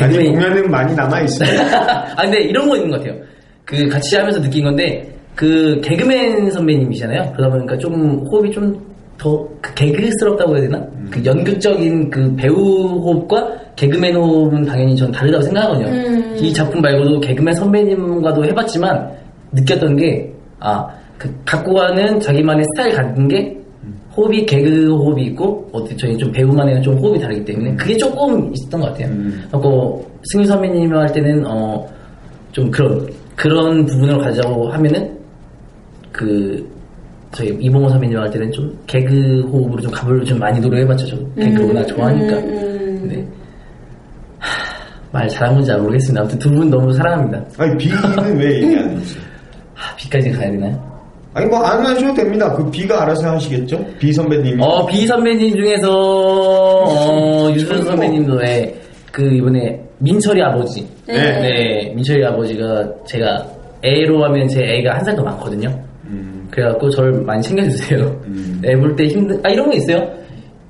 아니 0.00 0.16
개그맨 0.16 0.34
공연은 0.34 0.70
많이 0.70 0.94
남아 0.94 1.22
있어요. 1.22 1.48
아 2.16 2.22
근데 2.22 2.42
이런 2.42 2.68
거 2.68 2.76
있는 2.76 2.90
것 2.90 2.98
같아요. 2.98 3.18
그 3.64 3.88
같이 3.88 4.16
하면서 4.16 4.40
느낀 4.40 4.64
건데 4.64 5.10
그 5.34 5.80
개그맨 5.82 6.50
선배님이잖아요. 6.50 7.32
그러다 7.36 7.54
보니까 7.54 7.78
좀 7.78 8.18
호흡이 8.30 8.50
좀 8.50 8.85
더 9.18 9.48
그 9.60 9.74
개그스럽다고 9.74 10.56
해야 10.56 10.62
되나? 10.62 10.84
그 11.10 11.24
연극적인 11.24 12.10
그 12.10 12.34
배우 12.36 12.54
호흡과 12.54 13.48
개그맨 13.76 14.14
호흡은 14.14 14.64
당연히 14.64 14.96
전 14.96 15.10
다르다고 15.10 15.42
생각하거든요. 15.44 15.86
음. 15.88 16.36
이 16.40 16.52
작품 16.52 16.80
말고도 16.80 17.20
개그맨 17.20 17.54
선배님과도 17.54 18.44
해봤지만 18.44 19.10
느꼈던 19.52 19.96
게 19.96 20.32
아, 20.60 20.86
그 21.18 21.32
갖고 21.44 21.74
가는 21.74 22.20
자기만의 22.20 22.64
스타일 22.74 22.94
같은 22.94 23.28
게 23.28 23.56
호흡이 24.16 24.46
개그 24.46 24.94
호흡이 24.94 25.26
있고 25.26 25.68
어떻게 25.72 25.96
저희 25.96 26.16
좀 26.16 26.32
배우만의 26.32 26.82
좀 26.82 26.96
호흡이 26.96 27.18
다르기 27.20 27.44
때문에 27.44 27.74
그게 27.76 27.96
조금 27.96 28.52
있었던 28.54 28.80
것 28.80 28.86
같아요. 28.88 29.08
음. 29.08 29.44
그리고 29.50 30.04
승윤 30.32 30.46
선배님 30.46 30.94
할 30.94 31.12
때는 31.12 31.44
어 31.46 31.96
좀 32.56 32.70
그런 32.70 33.06
그런 33.36 33.84
부분을 33.84 34.16
가자고 34.16 34.70
하면은 34.70 35.14
그 36.10 36.66
저희 37.36 37.48
이봉호 37.60 37.88
선배님 37.90 38.16
할 38.18 38.30
때는 38.30 38.50
좀 38.50 38.78
개그 38.86 39.42
호흡으로 39.52 39.82
좀 39.82 39.90
가불 39.90 40.24
좀 40.24 40.38
많이 40.38 40.58
노력해봤죠. 40.58 41.06
저 41.06 41.16
개그 41.38 41.66
워낙 41.66 41.84
좋아하니까. 41.86 42.36
음. 42.38 43.08
네. 43.12 43.26
하, 44.38 44.48
말 45.12 45.28
잘한 45.28 45.54
건지 45.54 45.68
잘 45.68 45.78
모르겠습니다. 45.80 46.20
아무튼 46.22 46.38
두 46.38 46.50
분 46.50 46.70
너무 46.70 46.92
사랑합니다. 46.94 47.44
아니 47.58 47.76
비는 47.76 48.38
왜 48.38 48.62
얘기 48.62 48.76
안 48.78 48.90
했지? 48.96 49.18
하, 49.74 49.94
비까지 49.96 50.30
가야 50.30 50.50
되나요? 50.50 50.96
아니 51.34 51.46
뭐 51.46 51.58
안 51.62 51.84
하셔도 51.84 52.14
됩니다. 52.14 52.50
그 52.54 52.70
비가 52.70 53.02
알아서 53.02 53.28
하시겠죠? 53.34 53.84
비 53.98 54.10
선배님이. 54.14 54.62
어, 54.62 54.86
비 54.86 55.06
선배님 55.06 55.54
중에서, 55.56 55.90
어, 55.90 57.50
유준 57.52 57.84
선배님도, 57.84 58.42
예, 58.46 58.74
그, 59.12 59.22
이번에, 59.34 59.78
민철이 59.98 60.42
아버지. 60.42 60.86
네. 61.06 61.14
네, 61.40 61.92
민철이 61.94 62.24
아버지가 62.24 62.82
제가 63.06 63.44
애로 63.82 64.24
하면 64.24 64.48
제 64.48 64.62
애가 64.62 64.94
한 64.94 65.04
살 65.04 65.14
더 65.14 65.22
많거든요. 65.22 65.68
음. 66.56 66.62
그래갖고 66.62 66.90
저를 66.90 67.12
많이 67.22 67.42
챙겨주세요. 67.42 68.00
음. 68.26 68.60
애볼 68.64 68.96
때 68.96 69.06
힘든, 69.06 69.38
아, 69.44 69.50
이런 69.50 69.68
거 69.68 69.76
있어요. 69.76 70.08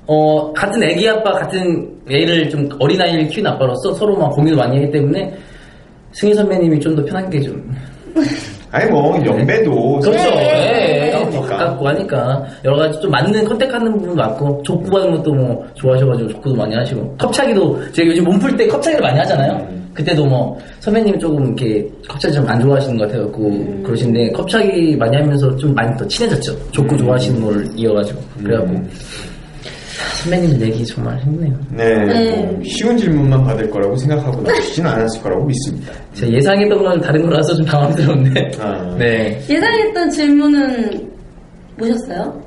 어, 0.05 0.51
같은 0.53 0.81
애기 0.83 1.07
아빠, 1.09 1.31
같은 1.31 1.89
애를 2.09 2.49
좀 2.49 2.67
어린아이를 2.79 3.27
키운 3.27 3.47
아빠로서 3.47 3.93
서로 3.93 4.17
막 4.17 4.29
고민을 4.31 4.57
많이 4.57 4.77
하기 4.77 4.91
때문에 4.91 5.33
승희 6.13 6.33
선배님이 6.33 6.79
좀 6.79 6.95
더 6.95 7.03
편한 7.03 7.29
게 7.29 7.41
좀. 7.41 7.71
아니 8.71 8.89
뭐 8.91 9.15
연배도 9.25 9.99
그렇죠. 9.99 10.29
네. 10.31 11.11
예, 11.13 11.19
예. 11.19 11.31
더 11.31 11.41
가깝고 11.41 11.87
하니까 11.87 12.43
여러 12.65 12.77
가지 12.77 12.99
좀 12.99 13.11
맞는 13.11 13.45
컨택하는 13.45 13.91
부분도 13.93 14.15
많고 14.15 14.61
족구 14.63 14.97
하는 14.97 15.11
것도 15.17 15.33
뭐 15.33 15.65
좋아하셔가지고 15.75 16.29
족구도 16.29 16.55
많이 16.55 16.75
하시고 16.75 17.15
컵차기도 17.17 17.91
제가 17.93 18.09
요즘 18.09 18.23
몸풀 18.25 18.57
때 18.57 18.67
컵차기를 18.67 19.01
많이 19.01 19.17
하잖아요. 19.19 19.67
그때도 19.97 20.25
뭐 20.25 20.55
선배님이 20.79 21.17
조금 21.17 21.43
이렇게 21.47 21.89
컵차기 22.07 22.35
좀 22.35 22.47
안 22.47 22.61
좋아하시는 22.61 22.97
것 22.97 23.07
같아갖고 23.07 23.81
그러신데 23.83 24.31
컵차기 24.31 24.95
많이 24.95 25.17
하면서 25.17 25.53
좀 25.57 25.73
많이 25.73 25.97
더 25.97 26.07
친해졌죠. 26.07 26.71
족구 26.71 26.95
좋아하시는 26.97 27.41
걸 27.43 27.67
이어가지고 27.75 28.21
그래갖고 28.43 28.75
선배님 30.21 30.61
얘기 30.61 30.85
정말 30.85 31.17
힘드네요. 31.19 31.53
네, 31.71 32.05
네. 32.05 32.35
뭐 32.43 32.61
쉬운 32.63 32.95
질문만 32.95 33.43
받을 33.43 33.69
거라고 33.71 33.95
생각하고 33.97 34.41
나오시지는 34.43 34.89
않았을 34.89 35.21
거라고 35.23 35.45
믿습니다. 35.45 35.91
제가 36.13 36.31
예상했던 36.31 36.83
건 36.83 37.01
다른 37.01 37.23
거라서 37.23 37.55
좀 37.55 37.65
당황스러운데. 37.65 38.51
아. 38.59 38.95
네. 38.99 39.41
예상했던 39.49 40.09
질문은 40.11 41.09
뭐셨어요? 41.77 42.41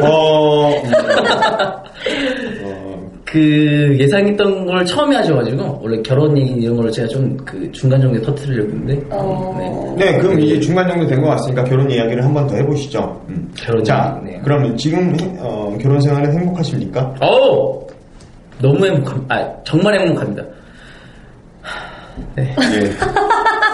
어, 0.00 0.70
음, 0.82 0.92
어, 2.64 2.91
그 3.32 3.96
예상했던 3.98 4.66
걸 4.66 4.84
처음에 4.84 5.16
하셔가지고 5.16 5.80
원래 5.82 6.02
결혼 6.02 6.36
얘기 6.36 6.50
이런 6.52 6.76
걸 6.76 6.90
제가 6.90 7.08
좀 7.08 7.34
그 7.46 7.72
중간 7.72 7.98
정도에 7.98 8.20
터트리려고 8.20 8.70
했는데 8.70 9.06
어... 9.10 9.96
네, 9.98 10.18
그럼 10.18 10.38
이제 10.38 10.60
중간 10.60 10.86
정도 10.86 11.06
된 11.06 11.22
것 11.22 11.28
같으니까 11.28 11.64
결혼 11.64 11.90
이야기를 11.90 12.22
한 12.22 12.34
번 12.34 12.46
더 12.46 12.54
해보시죠. 12.56 13.22
음. 13.30 13.50
결혼 13.56 13.82
자, 13.82 14.20
네. 14.22 14.38
그럼 14.44 14.76
지금 14.76 15.16
어, 15.38 15.74
결혼 15.80 15.98
생활은 16.02 16.30
행복하십니까? 16.38 17.14
어 17.22 17.86
너무 18.60 18.84
행복합 18.84 19.18
아 19.32 19.48
정말 19.64 19.98
행복합니다. 19.98 20.42
네. 22.36 22.54
네. 22.56 22.90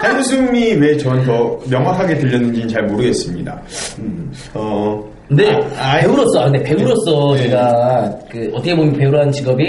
한숨이 0.03 0.75
왜더 0.75 1.59
명확하게 1.68 2.18
들렸는지는 2.18 2.68
잘 2.68 2.85
모르겠습니다. 2.85 3.61
음, 3.99 4.31
어, 4.55 5.05
근데 5.29 5.53
아, 5.77 5.97
아, 5.97 6.01
배우로서 6.01 6.41
아, 6.41 6.45
근데 6.45 6.62
배우로서 6.62 7.35
네. 7.35 7.43
제가 7.43 8.19
그 8.31 8.51
어떻게 8.55 8.75
보면 8.75 8.95
배우라는 8.95 9.31
직업이 9.33 9.64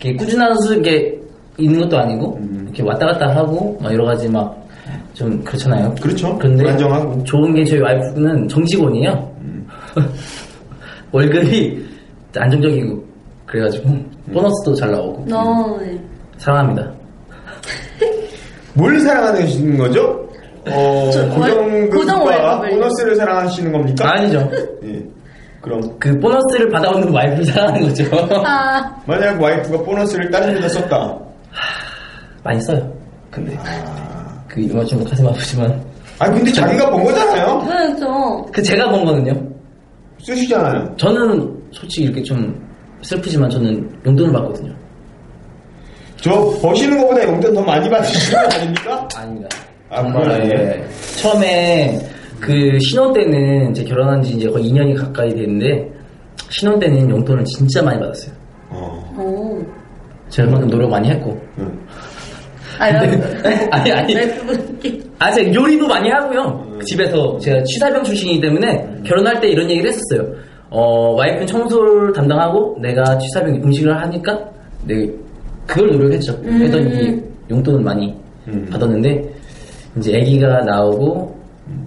이렇게 0.00 0.16
꾸준한 0.16 0.54
수게 0.62 1.16
있는 1.56 1.80
것도 1.80 1.98
아니고 1.98 2.40
이렇게 2.64 2.82
왔다 2.82 3.06
갔다 3.06 3.34
하고 3.34 3.78
막 3.80 3.92
여러 3.92 4.04
가지 4.04 4.28
막 4.28 4.58
좀 5.18 5.42
그렇잖아요. 5.42 5.92
그렇죠. 6.00 6.38
근데 6.38 6.62
불안정하고. 6.62 7.24
좋은 7.24 7.52
게 7.52 7.64
저희 7.64 7.80
와이프는 7.80 8.48
정직원이에요. 8.48 9.36
월급이 11.10 11.88
안정적이고 12.36 13.04
그래가지고 13.46 13.96
보너스도 14.32 14.74
잘 14.76 14.92
나오고 14.92 15.34
어, 15.34 15.78
네. 15.80 15.98
사랑합니다. 16.36 16.92
뭘 18.74 19.00
사랑하시는 19.00 19.76
거죠? 19.76 20.27
어, 20.72 21.10
저 21.12 21.20
월- 21.20 21.30
고정 21.30 21.88
고정급과 21.90 22.24
월급을. 22.48 22.70
보너스를 22.70 23.16
사랑하시는 23.16 23.72
겁니까? 23.72 24.12
아니죠. 24.14 24.50
예. 24.84 25.02
그럼 25.60 25.80
그 25.98 26.18
보너스를 26.20 26.68
받아오는 26.70 27.12
와이프를 27.12 27.44
사랑하는 27.46 27.88
거죠. 27.88 28.04
아, 28.46 28.96
만약 29.06 29.40
와이프가 29.40 29.82
보너스를 29.84 30.30
다른 30.30 30.54
데다 30.54 30.68
썼다. 30.68 31.18
많이 32.44 32.60
써요. 32.62 32.90
근데 33.30 33.56
아, 33.58 34.42
그 34.48 34.60
이거 34.60 34.84
좀 34.84 35.04
가슴 35.04 35.26
아프지만 35.26 35.82
아 36.20 36.30
근데 36.30 36.50
자기가 36.52 36.90
번 36.90 37.04
거잖아요. 37.04 37.58
그렇죠. 37.60 38.46
그 38.52 38.62
제가 38.62 38.88
본 38.90 39.04
거는요. 39.04 39.32
쓰시잖아요. 40.20 40.94
저는 40.96 41.56
솔직히 41.72 42.04
이렇게 42.06 42.22
좀 42.22 42.66
슬프지만 43.02 43.50
저는 43.50 43.90
용돈을 44.06 44.32
받거든요. 44.32 44.72
저 46.20 46.30
버시는 46.60 46.98
것보다 46.98 47.24
용돈 47.24 47.54
더 47.54 47.62
많이 47.62 47.88
받으시는 47.88 48.42
거 48.48 48.56
아닙니까? 48.56 49.08
아닙니다. 49.16 49.48
아, 49.90 50.02
정말? 50.02 50.50
예. 50.50 50.84
처음에 51.16 51.98
그 52.40 52.78
신혼 52.80 53.12
때는 53.12 53.74
제 53.74 53.84
결혼한 53.84 54.22
지 54.22 54.34
이제 54.34 54.48
거의 54.48 54.70
2년이 54.70 54.96
가까이 54.96 55.34
됐는데 55.34 55.88
신혼 56.50 56.78
때는 56.78 57.10
용돈을 57.10 57.44
진짜 57.44 57.82
많이 57.82 57.98
받았어요. 57.98 58.32
어. 58.70 59.14
오. 59.18 59.66
제가 60.28 60.46
그만큼 60.46 60.70
노력 60.70 60.90
많이 60.90 61.08
했고. 61.10 61.38
응. 61.58 61.78
아, 62.78 62.90
여러분. 62.90 63.22
아니, 63.72 63.90
아니. 63.92 64.14
와이프분께. 64.14 65.00
아, 65.18 65.32
제가 65.32 65.52
요리도 65.52 65.88
많이 65.88 66.10
하고요. 66.10 66.78
집에서 66.84 67.38
제가 67.38 67.62
취사병 67.64 68.04
출신이기 68.04 68.40
때문에 68.40 68.86
결혼할 69.04 69.40
때 69.40 69.48
이런 69.48 69.68
얘기를 69.68 69.90
했었어요. 69.90 70.32
어, 70.70 71.14
와이프는 71.14 71.46
청소를 71.46 72.12
담당하고 72.12 72.76
내가 72.80 73.18
취사병 73.18 73.54
음식을 73.64 74.00
하니까 74.02 74.38
네, 74.84 75.10
그걸 75.66 75.90
노력했죠. 75.92 76.32
음. 76.44 76.62
했더니 76.62 77.20
용돈을 77.50 77.80
많이 77.80 78.14
음. 78.46 78.66
받았는데 78.70 79.22
이제 79.98 80.16
아기가 80.20 80.62
나오고 80.62 81.36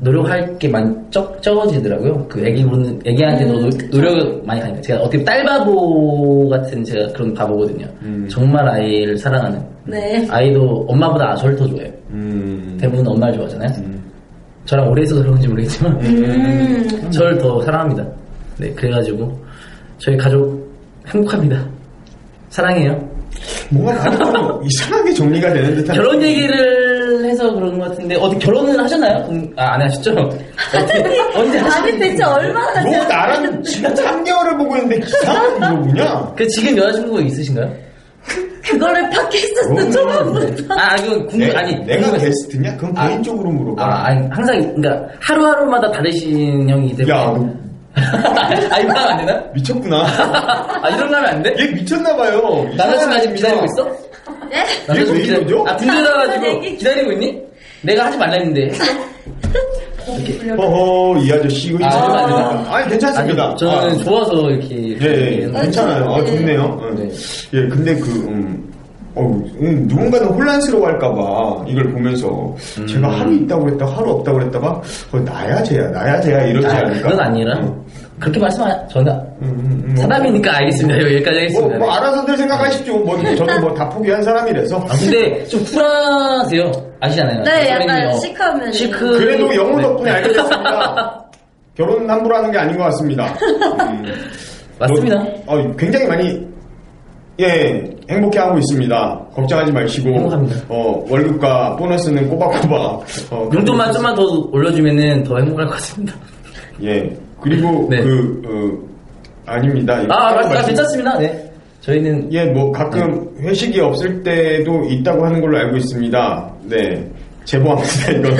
노력할 0.01 0.57
게 0.59 0.67
많이 0.67 0.93
적, 1.09 1.41
적어지더라고요. 1.41 2.25
그 2.29 2.43
아기 2.45 2.63
보는 2.63 2.99
아기한테도 3.07 3.57
음. 3.59 3.69
노- 3.69 3.97
노력을 3.97 4.41
많이 4.45 4.61
하니까 4.61 4.81
제가 4.81 4.99
어떻게 5.01 5.23
딸바보 5.23 6.49
같은 6.49 6.83
제가 6.83 7.11
그런 7.13 7.33
바보거든요. 7.33 7.87
음. 8.03 8.27
정말 8.29 8.67
아이를 8.67 9.17
사랑하는 9.17 9.59
네. 9.85 10.27
아이도 10.29 10.85
엄마보다 10.87 11.35
저를 11.35 11.55
더 11.55 11.65
좋아해요. 11.67 11.91
음. 12.11 12.77
대부분 12.79 13.07
엄마를 13.07 13.33
좋아하잖아요. 13.35 13.69
음. 13.79 14.01
저랑 14.65 14.87
오래 14.91 15.01
있어서 15.03 15.23
그런지 15.23 15.47
모르겠지만 15.47 15.99
음. 16.01 17.09
저를 17.11 17.37
더 17.39 17.59
사랑합니다. 17.63 18.05
네, 18.59 18.69
그래가지고 18.73 19.35
저희 19.97 20.15
가족 20.17 20.61
행복합니다. 21.07 21.65
사랑해요. 22.49 23.09
뭔가 23.71 23.93
이상하게 24.63 25.13
정리가 25.13 25.51
되는 25.53 25.75
듯한. 25.77 25.95
결혼 25.95 26.21
얘기를 26.21 26.90
같은데 28.11 28.15
어디 28.17 28.39
결혼은 28.39 28.79
하셨나요? 28.79 29.25
동- 29.25 29.53
아, 29.55 29.73
안 29.73 29.81
하셨죠? 29.83 30.11
언제 31.35 31.57
아니, 31.57 31.57
하셨는지. 31.57 31.99
대체 31.99 32.23
얼마나. 32.23 32.81
뭐 32.81 32.97
나랑 33.05 33.63
지금 33.63 33.93
3개월을 33.93 34.57
보고 34.57 34.75
있는데 34.77 35.05
이상한 35.05 35.57
이거군요. 35.57 36.33
그 36.35 36.47
지금 36.47 36.77
여자친구가 36.77 37.21
있으신가요? 37.21 37.71
그거를 38.63 39.09
팟캐스트 39.09 39.91
초반부터. 39.91 40.73
아, 40.75 40.95
이건 40.97 41.25
궁금 41.27 41.39
내, 41.39 41.51
아니 41.55 41.75
내가 41.85 42.01
궁금해서. 42.03 42.25
게스트냐? 42.25 42.77
그럼 42.77 42.93
아. 42.95 43.07
개인적으로 43.07 43.49
물어봐. 43.49 43.83
아, 43.83 44.05
아니 44.07 44.27
항상 44.29 44.59
그러니까 44.75 45.07
하루하루마다 45.19 45.91
다르신 45.91 46.69
형이기 46.69 46.97
때문에. 46.97 47.15
야, 47.17 47.25
너 47.25 47.49
아, 48.73 48.79
이거 48.79 48.93
하면 48.93 48.97
안 49.09 49.25
되나? 49.25 49.43
미쳤구나. 49.53 49.97
아, 50.81 50.89
이런 50.89 51.09
거 51.09 51.15
하면 51.17 51.25
안 51.25 51.43
돼? 51.43 51.53
얘 51.59 51.65
미쳤나봐요. 51.71 52.69
남자친구 52.77 53.15
아직 53.15 53.33
기다리고 53.33 53.65
있어? 53.65 53.83
네? 54.49 54.63
남자친구 54.87 55.11
왜 55.13 55.23
기다리- 55.25 55.41
이러죠? 55.41 55.65
아, 55.67 55.75
군대 55.75 55.91
아, 55.93 56.01
나가지고 56.01 56.47
얘기. 56.47 56.77
기다리고 56.77 57.11
있니? 57.13 57.41
내가 57.83 58.05
하지 58.05 58.17
말라 58.17 58.33
했는데. 58.33 58.71
어허, 60.57 61.19
이 61.19 61.31
아저씨 61.31 61.69
이거 61.69 61.85
아, 61.85 61.87
이상하다. 61.89 62.35
아닙니다. 62.35 62.75
아니, 62.75 62.89
괜찮습니다. 62.89 63.45
아니, 63.49 63.57
저는 63.57 63.73
아. 63.99 64.03
좋아서 64.03 64.49
이렇게. 64.49 64.75
예, 64.99 65.43
예, 65.43 65.51
괜찮아요. 65.51 66.11
아, 66.11 66.25
좋네요. 66.25 66.81
예. 66.83 66.95
네. 67.03 67.11
예, 67.53 67.67
근데 67.67 67.95
그, 67.95 68.09
음, 68.27 68.71
어, 69.13 69.21
음, 69.23 69.85
누군가는 69.87 70.27
혼란스러워 70.27 70.87
할까봐 70.87 71.65
이걸 71.67 71.91
보면서 71.91 72.55
음. 72.79 72.87
제가 72.87 73.09
하루 73.19 73.33
있다고 73.35 73.65
그랬다 73.65 73.85
하루 73.85 74.11
없다고 74.11 74.39
그랬다가 74.39 74.81
어, 75.11 75.19
나야 75.19 75.61
쟤야, 75.63 75.89
나야 75.89 76.19
쟤야 76.21 76.43
이러지 76.45 76.67
아, 76.67 76.77
않을까? 76.79 77.09
그건 77.09 77.19
아니라. 77.19 77.59
음, 77.59 77.81
그렇게 78.21 78.39
말씀하, 78.39 78.87
저는 78.87 79.11
음, 79.41 79.47
음, 79.49 79.83
음, 79.89 79.95
사람이니까 79.95 80.55
알겠습니다. 80.57 81.01
여기까지 81.01 81.31
뭐, 81.31 81.39
하겠습니다. 81.41 81.77
뭐 81.79 81.91
알아서들 81.91 82.37
생각하십시오. 82.37 82.99
뭐, 82.99 83.17
저도 83.35 83.59
뭐 83.59 83.73
다 83.73 83.89
포기한 83.89 84.21
사람이라서. 84.21 84.77
아, 84.77 84.95
근데 84.99 85.43
좀 85.45 85.63
쿨하세요. 85.65 86.71
아시잖아요. 86.99 87.43
네, 87.43 87.69
약간 87.69 88.19
시크한 88.19 88.59
면이. 88.59 88.73
시크. 88.73 89.17
그래도 89.17 89.55
영호 89.55 89.77
네. 89.77 89.81
덕분에 89.83 90.11
알게 90.11 90.27
됐습니다. 90.33 91.25
결혼 91.75 92.09
함부로 92.09 92.35
하는 92.35 92.51
게 92.51 92.57
아닌 92.59 92.77
것 92.77 92.83
같습니다. 92.85 93.25
음, 93.89 94.05
맞습니다. 94.77 95.15
뭐, 95.17 95.43
어, 95.47 95.75
굉장히 95.75 96.05
많이 96.05 96.47
예 97.39 97.81
행복해하고 98.09 98.59
있습니다. 98.59 99.27
걱정하지 99.33 99.71
마시고 99.71 100.09
행복합니다. 100.09 100.57
어, 100.69 101.03
월급과 101.09 101.75
보너스는 101.77 102.29
꼬박꼬박 102.29 103.03
어, 103.31 103.49
용돈만 103.53 103.93
좀만 103.93 104.13
더 104.15 104.21
올려주면은 104.51 105.23
더 105.23 105.37
행복할 105.37 105.65
것 105.65 105.71
같습니다. 105.75 106.13
예 106.83 107.09
그리고 107.41 107.87
네. 107.89 108.01
그 108.01 108.41
어, 108.45 109.51
아닙니다. 109.51 109.95
아, 110.09 110.33
말, 110.33 110.57
아 110.57 110.61
괜찮습니다. 110.65 111.17
네. 111.17 111.51
저희는 111.81 112.31
예, 112.31 112.45
뭐 112.45 112.71
가끔 112.71 113.27
네. 113.37 113.49
회식이 113.49 113.79
없을 113.79 114.21
때도 114.21 114.83
있다고 114.89 115.25
하는 115.25 115.41
걸로 115.41 115.57
알고 115.57 115.77
있습니다. 115.77 116.53
네, 116.65 117.03
제보합니다 117.45 118.11
이거. 118.11 118.37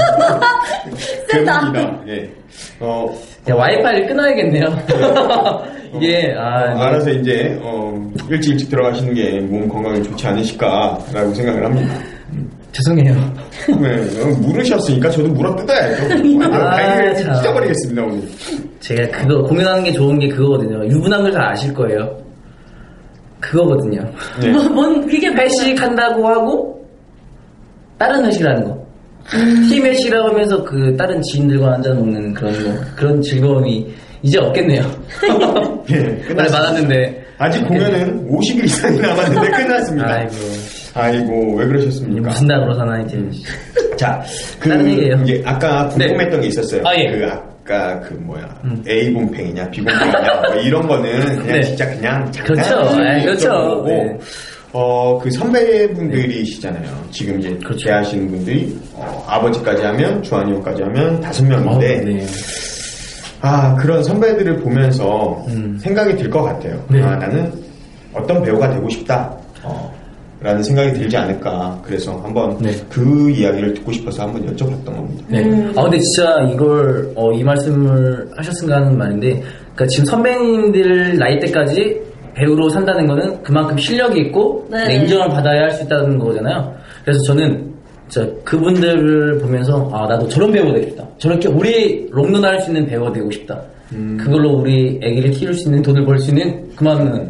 제보입니다. 1.30 2.02
예, 2.08 2.30
어, 2.80 3.12
그냥 3.44 3.60
와이파이를 3.60 4.08
끊어야겠네요. 4.08 4.66
이게 5.96 6.34
아, 6.38 6.72
어, 6.72 6.76
네. 6.76 6.84
알아서 6.84 7.10
이제 7.12 7.60
어, 7.64 8.12
일찍 8.30 8.52
일찍 8.52 8.70
들어가시는 8.70 9.14
게 9.16 9.40
몸 9.42 9.68
건강에 9.68 10.02
좋지 10.04 10.28
않으실까라고 10.28 11.34
생각을 11.34 11.66
합니다. 11.66 11.96
죄송해요. 12.72 13.14
네, 13.82 14.22
어, 14.22 14.28
물으셨으니까 14.40 15.10
저도 15.10 15.28
물어 15.30 15.56
뜯어야죠. 15.58 16.04
완전 16.40 16.54
아. 17.30 17.36
찢어버리겠습니다 17.36 18.04
오늘. 18.04 18.22
제가 18.80 19.08
그거 19.20 19.42
공연하는 19.44 19.84
게 19.84 19.92
좋은 19.92 20.18
게 20.20 20.28
그거거든요. 20.30 20.86
유부남들 20.88 21.32
다 21.32 21.50
아실 21.52 21.74
거예요. 21.74 22.18
그거거든요. 23.40 24.02
네. 24.40 24.52
뭐, 24.52 24.64
뭔, 24.70 25.06
그게? 25.08 25.28
회식한다고 25.28 26.28
하고 26.28 26.88
다른 27.98 28.26
회식을 28.26 28.50
하는 28.50 28.64
거. 28.66 28.82
팀 29.70 29.86
회식이라고 29.86 30.30
하면서 30.30 30.64
그 30.64 30.96
다른 30.98 31.22
지인들과 31.22 31.76
앉아 31.76 31.94
먹는 31.94 32.34
그런 32.34 32.52
거 32.54 32.82
그런 32.96 33.22
즐거움이 33.22 33.88
이제 34.24 34.40
없겠네요. 34.40 34.82
예, 35.92 35.96
원래 35.98 36.16
끝났습니다. 36.24 36.58
많았는데 36.60 37.24
아직 37.38 37.68
공연은 37.68 38.28
50일 38.30 38.66
이상이 38.66 39.00
남았는데 39.00 39.50
끝났습니다. 39.64 40.08
아이고 40.14 40.32
아이고, 40.94 41.56
왜 41.56 41.64
이게 41.66 41.74
그러셨습니까? 41.74 42.30
무슨 42.30 42.48
답으로 42.48 42.74
사나 42.74 43.00
이제. 43.02 43.18
자, 43.98 44.22
그 44.60 44.70
다른 44.70 44.90
얘기예요. 44.90 45.16
이제 45.24 45.42
아까 45.46 45.88
궁금했던 45.90 46.42
게 46.42 46.48
있었어요. 46.48 46.82
아, 46.86 46.96
예. 46.96 47.12
그 47.12 47.26
아까 47.26 48.00
그 48.02 48.14
뭐야 48.16 48.44
음. 48.64 48.84
A 48.88 49.14
곰팽이냐 49.14 49.70
B 49.70 49.82
곰팽이냐 49.82 50.42
뭐 50.48 50.56
이런 50.62 50.88
거는 50.88 51.20
그냥 51.38 51.46
네. 51.48 51.62
진짜 51.62 51.86
그냥 51.88 52.32
잠깐 52.32 52.56
그렇죠. 52.56 52.98
네, 52.98 53.24
그렇죠. 53.24 53.50
거고 53.50 53.88
네. 53.88 54.18
어그 54.74 55.30
선배분들이시잖아요. 55.32 56.84
지금 57.12 57.40
이제 57.40 57.50
그렇죠. 57.64 57.86
계하시는 57.86 58.28
분들이 58.30 58.76
어, 58.96 59.24
아버지까지 59.28 59.84
하면 59.84 60.24
주한이 60.24 60.52
형까지 60.54 60.82
하면 60.84 61.22
다섯 61.22 61.46
명인데 61.46 61.98
어, 62.00 62.02
네. 62.04 62.26
아 63.42 63.76
그런 63.76 64.04
선배들을 64.04 64.58
보면서 64.62 65.44
음. 65.50 65.78
생각이 65.80 66.16
들 66.16 66.30
것 66.30 66.42
같아요. 66.44 66.84
네. 66.90 67.02
아 67.04 67.16
나는 67.18 67.52
어떤 68.14 68.42
배우가 68.42 68.70
되고 68.72 68.90
싶다. 68.90 69.38
어, 70.42 70.44
라는 70.44 70.64
생각이 70.64 70.94
들지 70.94 71.16
않을까. 71.18 71.80
그래서 71.86 72.18
한번 72.24 72.58
네. 72.60 72.72
그 72.90 73.30
이야기를 73.30 73.74
듣고 73.76 73.92
싶어서 73.92 74.24
한번 74.24 74.46
여쭤봤던 74.48 74.86
겁니다. 74.86 75.24
네. 75.28 75.72
아 75.76 75.84
근데 75.84 76.00
진짜 76.00 76.42
이걸 76.54 77.12
어, 77.16 77.32
이 77.32 77.44
말씀을 77.44 78.30
하셨은가 78.36 78.78
하는 78.78 78.98
말인데, 78.98 79.30
그러니까 79.76 79.86
지금 79.88 80.06
선배님들 80.06 81.18
나이 81.18 81.40
때까지 81.40 82.02
배우로 82.34 82.70
산다는 82.70 83.08
거는 83.08 83.44
그만큼 83.44 83.78
실력이 83.78 84.20
있고 84.22 84.66
네. 84.72 84.84
네, 84.88 84.96
인정을 84.96 85.30
받아야 85.30 85.64
할 85.64 85.72
수 85.72 85.84
있다는 85.84 86.18
거잖아요. 86.18 86.74
그래서 87.04 87.20
저는 87.28 87.72
진짜 88.08 88.30
그분들을 88.44 89.38
보면서 89.40 89.90
아 89.94 90.08
나도 90.08 90.28
저런 90.28 90.52
배우가 90.52 90.74
되겠다. 90.74 91.06
저렇게 91.18 91.48
우리 91.48 92.08
롱런 92.12 92.44
할수 92.44 92.70
있는 92.70 92.86
배우가 92.88 93.12
되고 93.14 93.30
싶다. 93.32 93.62
그걸로 94.18 94.52
우리 94.54 94.98
아기를 95.04 95.32
키울 95.32 95.54
수 95.54 95.68
있는 95.68 95.82
돈을 95.82 96.06
벌 96.06 96.18
수 96.20 96.30
있는 96.30 96.70
그만한 96.78 97.30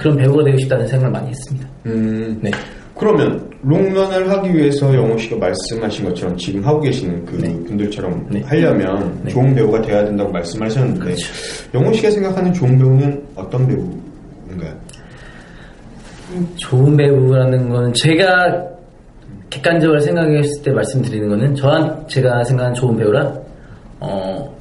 그런 0.00 0.16
배우가 0.16 0.42
되고 0.42 0.56
싶다는 0.56 0.86
생각을 0.86 1.12
많이 1.12 1.28
했습니다. 1.28 1.68
음, 1.84 2.38
네. 2.40 2.50
그러면 2.96 3.50
롱런을 3.62 4.30
하기 4.30 4.54
위해서 4.54 4.94
영호 4.94 5.18
씨가 5.18 5.36
말씀하신 5.36 6.06
것처럼 6.06 6.36
지금 6.38 6.64
하고 6.64 6.80
계시는 6.80 7.24
그 7.26 7.36
분들처럼 7.66 8.26
네. 8.30 8.40
하려면 8.46 9.20
네. 9.22 9.30
좋은 9.30 9.54
배우가 9.54 9.82
돼야 9.82 10.02
된다고 10.04 10.32
말씀하셨는데 10.32 11.00
그렇죠. 11.00 11.24
영호 11.74 11.92
씨가 11.92 12.10
생각하는 12.10 12.52
좋은 12.52 12.78
배우는 12.78 13.26
어떤 13.36 13.66
배우인가요? 13.66 14.80
좋은 16.56 16.96
배우라는 16.96 17.68
거는 17.68 17.92
제가 17.92 18.68
객관적으로 19.50 20.00
생각했을 20.00 20.62
때 20.62 20.70
말씀드리는 20.70 21.28
거는 21.28 21.54
저한 21.54 22.06
제가 22.08 22.44
생각하는 22.44 22.74
좋은 22.74 22.96
배우라 22.96 23.34
어 24.00 24.56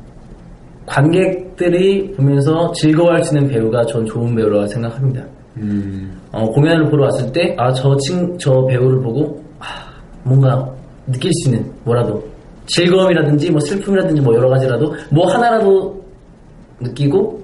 관객 0.86 1.49
들이 1.60 2.10
보면서 2.14 2.72
즐거워할 2.72 3.22
수 3.24 3.36
있는 3.36 3.50
배우가 3.50 3.86
전 3.86 4.06
좋은 4.06 4.34
배우라고 4.34 4.66
생각합니다. 4.68 5.22
음, 5.58 6.18
어, 6.32 6.50
공연을 6.52 6.90
보러 6.90 7.04
왔을 7.04 7.30
때, 7.34 7.54
아, 7.58 7.70
저 7.74 7.96
친, 7.98 8.38
저 8.38 8.66
배우를 8.66 9.02
보고, 9.02 9.44
아, 9.60 9.66
뭔가 10.24 10.66
느낄 11.08 11.30
수 11.34 11.50
있는 11.50 11.70
뭐라도, 11.84 12.24
즐거움이라든지, 12.68 13.52
뭐 13.52 13.60
슬픔이라든지, 13.60 14.22
뭐 14.22 14.34
여러 14.36 14.48
가지라도, 14.50 14.94
뭐 15.12 15.28
하나라도 15.28 16.02
느끼고, 16.80 17.38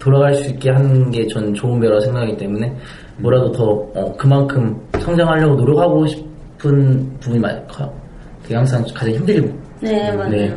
돌아갈 0.00 0.34
수 0.34 0.50
있게 0.50 0.70
하는 0.70 1.10
게 1.12 1.24
전 1.28 1.54
좋은 1.54 1.78
배우라고 1.78 2.00
생각하기 2.00 2.36
때문에, 2.36 2.74
뭐라도 3.18 3.52
더, 3.52 3.64
어, 3.94 4.12
그만큼 4.16 4.76
성장하려고 4.98 5.54
노력하고 5.54 6.04
싶은 6.08 7.08
부분이 7.20 7.38
많이 7.38 7.64
커요. 7.68 7.88
그게 8.42 8.56
항상 8.56 8.82
가장 8.92 9.14
힘들고. 9.14 9.48
네, 9.80 10.12
맞아요. 10.16 10.30
네. 10.30 10.52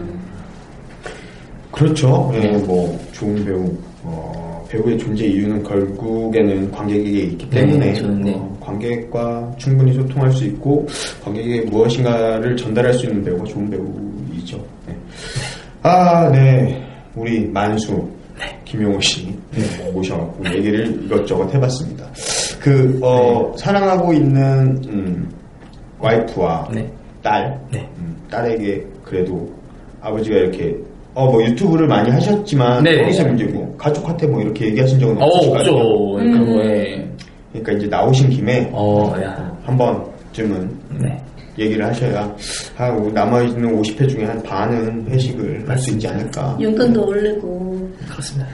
그렇죠. 1.78 2.32
예, 2.34 2.40
네. 2.40 2.58
뭐 2.66 3.00
좋은 3.12 3.46
배우 3.46 3.72
어, 4.04 4.66
배우의 4.70 4.98
존재 4.98 5.26
이유는 5.26 5.62
결국에는 5.64 6.72
관객에게 6.72 7.20
있기 7.20 7.50
네, 7.50 7.62
때문에 7.62 7.94
저는 7.94 8.22
네. 8.22 8.34
어, 8.36 8.58
관객과 8.60 9.54
충분히 9.58 9.94
소통할 9.94 10.32
수 10.32 10.46
있고 10.46 10.88
관객에게 11.24 11.70
무엇인가를 11.70 12.58
전달할 12.58 12.94
수 12.94 13.06
있는 13.06 13.24
배우가 13.24 13.44
좋은 13.46 13.70
배우이죠. 13.70 14.58
네. 14.88 14.98
아, 15.84 16.30
네. 16.32 16.84
우리 17.16 17.46
만수 17.46 18.08
김용호 18.66 19.00
씨 19.00 19.28
네, 19.52 19.92
모셔갖고 19.92 20.46
얘기를 20.54 21.04
이것저것 21.06 21.54
해봤습니다. 21.54 22.06
그 22.60 23.00
어, 23.02 23.54
사랑하고 23.56 24.14
있는 24.14 24.82
음, 24.90 25.30
와이프와 26.00 26.70
네. 26.74 26.92
딸, 27.24 27.60
네. 27.72 27.88
음, 27.98 28.16
딸에게 28.30 28.86
그래도 29.04 29.50
아버지가 30.02 30.36
이렇게 30.36 30.76
어 31.20 31.32
뭐 31.32 31.44
유튜브를 31.44 31.88
많이 31.88 32.12
하셨지만 32.12 32.84
네. 32.84 33.00
거기서 33.02 33.24
문제고 33.26 33.76
가족한테 33.78 34.28
뭐 34.28 34.40
이렇게 34.42 34.66
얘기하신 34.68 35.00
적은 35.00 35.18
어, 35.20 35.26
없으실 35.26 35.50
거 35.52 35.58
없죠. 35.58 36.14
그런 36.18 36.46
거에. 36.46 37.08
그러니까 37.52 37.72
이제 37.74 37.88
나오신 37.88 38.30
김에 38.30 38.70
어, 38.72 39.14
야. 39.24 39.52
한 39.64 39.76
번쯤은 39.76 40.70
네. 41.02 41.18
얘기를 41.58 41.84
하셔야 41.84 42.32
아, 42.78 42.92
남아있는 43.14 43.82
50회 43.82 44.08
중에 44.08 44.26
한 44.26 44.42
반은 44.44 45.08
회식을 45.10 45.68
할 45.68 45.76
수 45.80 45.90
있지 45.92 46.08
않을까. 46.08 46.56
용돈도 46.62 47.04
올리고. 47.08 47.90
그렇습니다. 48.12 48.48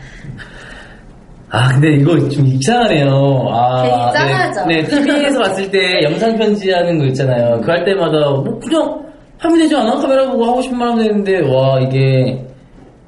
아, 1.49 1.67
근데 1.73 1.97
이거 1.97 2.17
좀 2.29 2.45
이상하네요. 2.47 3.09
아, 3.51 3.83
되게 3.83 3.95
짠하죠? 4.17 4.65
네, 4.67 4.81
네, 4.81 4.83
TV에서 4.89 5.39
봤을 5.39 5.69
때 5.69 6.01
영상 6.03 6.35
편지하는 6.37 6.97
거 6.97 7.05
있잖아요. 7.07 7.59
그 7.61 7.69
할 7.71 7.83
때마다 7.85 8.17
뭐 8.31 8.57
그냥 8.59 9.03
하면 9.37 9.59
되지 9.59 9.75
않아? 9.75 9.97
카메라 9.97 10.31
보고 10.31 10.45
하고 10.45 10.61
싶은 10.61 10.77
말 10.77 10.87
하면 10.89 11.03
되는데, 11.05 11.41
와, 11.53 11.79
이게 11.81 12.43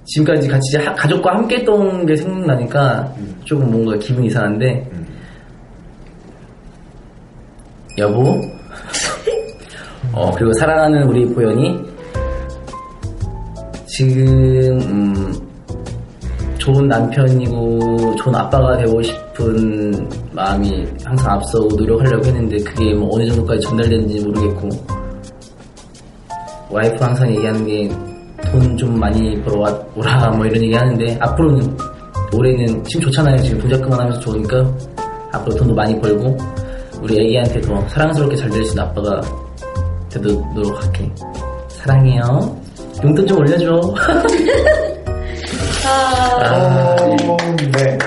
지금까지 0.05 0.47
같이 0.47 0.77
하- 0.77 0.93
가족과 0.93 1.35
함께 1.35 1.57
했던 1.57 2.05
게 2.05 2.15
생각나니까 2.15 3.13
조금 3.43 3.71
뭔가 3.71 3.97
기분이 3.97 4.27
이상한데, 4.27 4.89
음. 4.93 5.05
여보, 7.97 8.41
어, 10.13 10.31
그리고 10.31 10.53
사랑하는 10.53 11.03
우리 11.03 11.25
보현이, 11.33 11.79
지금, 13.87 14.79
음, 14.81 15.33
좋은 16.57 16.87
남편이고 16.87 18.15
좋은 18.15 18.35
아빠가 18.35 18.75
되고 18.77 18.99
싶은 19.01 20.09
마음이 20.31 20.85
항상 21.03 21.33
앞서고 21.33 21.75
노력하려고 21.75 22.25
했는데 22.25 22.57
그게 22.63 22.91
뭐 22.95 23.15
어느 23.15 23.27
정도까지 23.27 23.61
전달되는지 23.61 24.19
모르겠고 24.25 24.69
와이프 26.71 26.95
항상 27.03 27.29
얘기하는 27.29 27.65
게 27.67 27.89
돈 28.55 28.77
좀 28.77 28.97
많이 28.99 29.41
벌어오라 29.43 30.29
뭐 30.35 30.45
이런 30.45 30.61
얘기 30.63 30.73
하는데 30.73 31.17
앞으로는 31.19 31.77
올해는 32.33 32.83
지금 32.85 33.01
좋잖아요. 33.05 33.41
지금 33.41 33.59
동작 33.59 33.81
그만하면서 33.81 34.19
좋으니까 34.21 34.63
앞으로 35.33 35.55
돈도 35.55 35.73
많이 35.75 35.99
벌고 35.99 36.37
우리 37.01 37.19
애기한테 37.19 37.61
더 37.61 37.85
사랑스럽게 37.89 38.35
잘 38.35 38.49
될 38.49 38.63
수 38.63 38.71
있는 38.71 38.83
아빠가 38.83 39.21
되도록 40.09 40.81
할게. 40.83 41.09
사랑해요. 41.69 42.57
용돈 43.03 43.27
좀 43.27 43.37
올려줘. 43.39 43.81
아, 45.87 46.95
어, 46.97 47.37
네. 47.77 47.97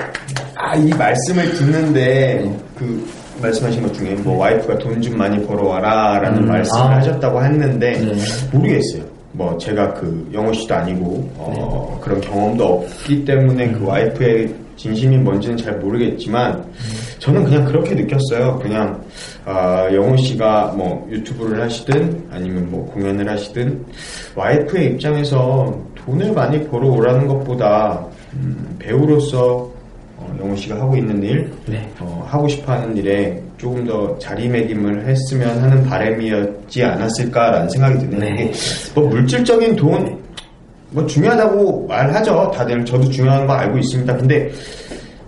아, 0.55 0.75
이 0.75 0.89
말씀을 0.89 1.53
듣는데, 1.53 2.51
그, 2.77 3.07
말씀하신 3.41 3.83
것 3.83 3.93
중에, 3.93 4.15
뭐, 4.15 4.37
와이프가 4.37 4.77
돈 4.79 5.01
좀 5.01 5.17
많이 5.17 5.41
벌어와라, 5.47 6.19
라는 6.19 6.43
음, 6.43 6.47
말씀을 6.47 6.81
아. 6.81 6.95
하셨다고 6.97 7.41
했는데, 7.43 7.91
네. 7.91 8.13
모르겠어요. 8.51 9.03
뭐, 9.39 9.57
제가 9.57 9.93
그, 9.93 10.29
영호 10.33 10.51
씨도 10.51 10.75
아니고, 10.75 11.31
어, 11.37 11.93
네. 11.95 12.01
그런 12.01 12.19
경험도 12.19 12.65
없기 12.65 13.23
때문에 13.23 13.67
음. 13.67 13.79
그 13.79 13.85
와이프의 13.85 14.53
진심이 14.75 15.15
뭔지는 15.17 15.55
잘 15.55 15.77
모르겠지만, 15.77 16.61
저는 17.19 17.45
그냥 17.45 17.63
그렇게 17.63 17.95
느꼈어요. 17.95 18.59
그냥, 18.59 19.01
아, 19.45 19.87
영호 19.93 20.17
씨가 20.17 20.73
뭐, 20.75 21.07
유튜브를 21.09 21.61
하시든, 21.61 22.27
아니면 22.29 22.69
뭐, 22.69 22.85
공연을 22.87 23.29
하시든, 23.29 23.85
와이프의 24.35 24.87
입장에서 24.87 25.73
돈을 25.95 26.33
많이 26.33 26.61
벌어 26.67 26.89
오라는 26.89 27.25
것보다, 27.25 28.05
음, 28.33 28.75
배우로서 28.77 29.71
어, 30.19 30.35
영호 30.39 30.55
씨가 30.55 30.75
하고 30.75 30.95
있는 30.95 31.21
일, 31.23 31.51
네. 31.65 31.89
어, 31.99 32.25
하고 32.27 32.47
싶어 32.47 32.73
하는 32.73 32.95
일에 32.97 33.41
조금 33.57 33.85
더 33.85 34.17
자리매김을 34.19 35.07
했으면 35.07 35.61
하는 35.61 35.83
바람이었지 35.85 36.83
않았을까라는 36.83 37.69
생각이 37.69 37.99
드네요. 37.99 38.35
네. 38.35 38.51
뭐 38.93 39.07
물질적인 39.07 39.75
돈, 39.75 40.17
뭐 40.91 41.05
중요하다고 41.05 41.87
말하죠. 41.87 42.51
다들 42.53 42.83
저도 42.83 43.09
중요한 43.09 43.45
거 43.45 43.53
알고 43.53 43.77
있습니다. 43.77 44.15
근데 44.17 44.49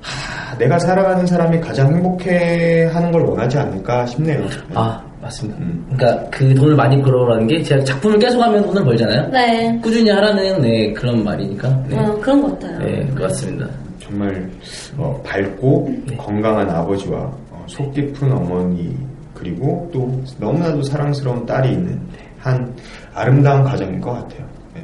하, 0.02 0.58
내가 0.58 0.78
살아가는 0.80 1.26
사람이 1.26 1.60
가장 1.62 1.94
행복해 1.94 2.86
하는 2.86 3.12
걸 3.12 3.22
원하지 3.22 3.58
않을까 3.60 4.06
싶네요. 4.08 4.44
아 4.74 5.02
맞습니다. 5.22 5.60
음. 5.60 5.86
그러니까 5.96 6.30
그 6.32 6.54
돈을 6.56 6.76
많이 6.76 7.00
벌어라는 7.02 7.48
게 7.48 7.62
제가 7.62 7.84
작품을 7.84 8.18
계속하면 8.18 8.66
돈을 8.66 8.84
벌잖아요. 8.84 9.30
네. 9.30 9.80
꾸준히 9.84 10.10
하라는 10.10 10.62
네, 10.62 10.92
그런 10.94 11.24
말이니까. 11.24 11.84
네. 11.88 11.98
어, 11.98 12.20
그런 12.20 12.42
것 12.42 12.60
같아요. 12.60 12.80
네, 12.80 13.08
맞습니다. 13.20 13.68
정말 14.12 14.50
어, 14.98 15.22
밝고 15.26 15.90
건강한 16.18 16.70
아버지와 16.70 17.18
어, 17.50 17.66
속 17.68 17.94
깊은 17.94 18.30
어머니 18.32 18.96
그리고 19.34 19.90
또 19.94 20.22
너무나도 20.38 20.84
사랑스러운 20.84 21.46
딸이 21.46 21.72
있는 21.72 22.00
한 22.40 22.76
아름다운 23.14 23.64
가정인 23.64 24.02
것 24.02 24.12
같아요. 24.12 24.46
네. 24.76 24.84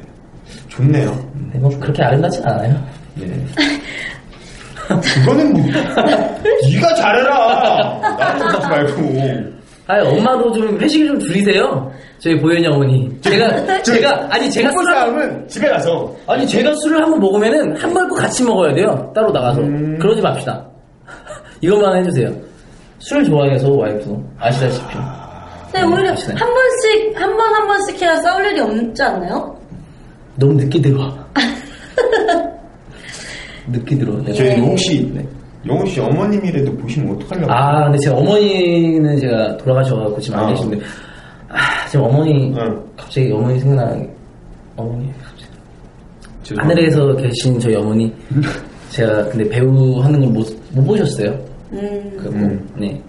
좋네요. 0.68 1.10
네, 1.52 1.58
뭐 1.58 1.70
그렇게 1.78 2.02
아름답진 2.02 2.42
않아요. 2.46 2.82
네. 3.16 3.44
그거는 4.88 5.52
뭐 5.52 5.62
네가 5.62 6.94
잘해라. 6.94 8.00
나한테 8.00 8.68
말고. 8.68 9.58
아 9.86 10.02
엄마도 10.02 10.52
좀 10.52 10.80
회식을 10.80 11.06
좀 11.08 11.20
줄이세요. 11.20 11.87
저희 12.18 12.36
보현이 12.38 12.66
어머니. 12.66 13.08
제가 13.20 13.64
제가 13.82 14.26
아니 14.30 14.50
제가 14.50 14.70
술을 14.72 14.94
싸움은 14.94 15.48
집에 15.48 15.68
가서 15.68 16.14
아니 16.26 16.46
제가 16.46 16.72
술을 16.82 17.02
한번 17.02 17.20
먹으면은 17.20 17.76
한번꼭 17.76 18.18
같이 18.18 18.44
먹어야 18.44 18.74
돼요. 18.74 19.10
따로 19.14 19.30
나가서 19.30 19.60
음. 19.60 19.98
그러지 19.98 20.20
맙시다. 20.20 20.66
이것만 21.60 21.98
해주세요. 21.98 22.30
술 22.98 23.24
좋아해서 23.24 23.70
와이프 23.70 24.16
아시다시피. 24.38 24.96
근데 25.72 25.86
오히려 25.86 26.12
아시나요? 26.12 26.36
한 26.38 26.48
번씩, 26.54 27.20
한 27.20 27.36
번 27.36 27.54
한 27.54 27.66
번씩 27.68 28.02
해야 28.02 28.16
싸울 28.16 28.44
일이 28.46 28.60
없지 28.60 29.02
않나요? 29.02 29.56
너무 30.36 30.54
늦게 30.54 30.80
들어와. 30.80 31.14
늦게 33.68 33.96
들어와. 33.98 34.18
저희 34.34 34.58
혹시 34.60 35.12
영호 35.66 35.84
씨 35.86 36.00
어머님이라도 36.00 36.76
보시면 36.78 37.16
어떡하려고? 37.16 37.52
아, 37.52 37.84
근데 37.84 37.98
제 37.98 38.10
어머니는 38.10 39.18
제가 39.20 39.56
돌아가셔가지고 39.58 40.20
지금 40.20 40.38
안 40.38 40.44
아. 40.46 40.48
계신데, 40.50 40.76
아, 40.76 40.80
지금 41.90 42.04
어머니, 42.04 42.54
응. 42.56 42.82
갑자기 42.96 43.30
어머니 43.32 43.58
생각나는 43.60 44.02
게, 44.02 44.10
어머니, 44.76 45.12
갑자기. 45.22 46.58
하늘에서 46.60 47.14
계신 47.16 47.58
저희 47.60 47.74
어머니, 47.74 48.12
제가 48.90 49.24
근데 49.28 49.48
배우 49.48 49.98
하는 50.00 50.20
걸 50.20 50.28
못, 50.30 50.46
못 50.72 50.84
보셨어요. 50.84 51.30
음. 51.72 52.16
그, 52.18 52.28
음. 52.28 52.68
네. 52.78 53.00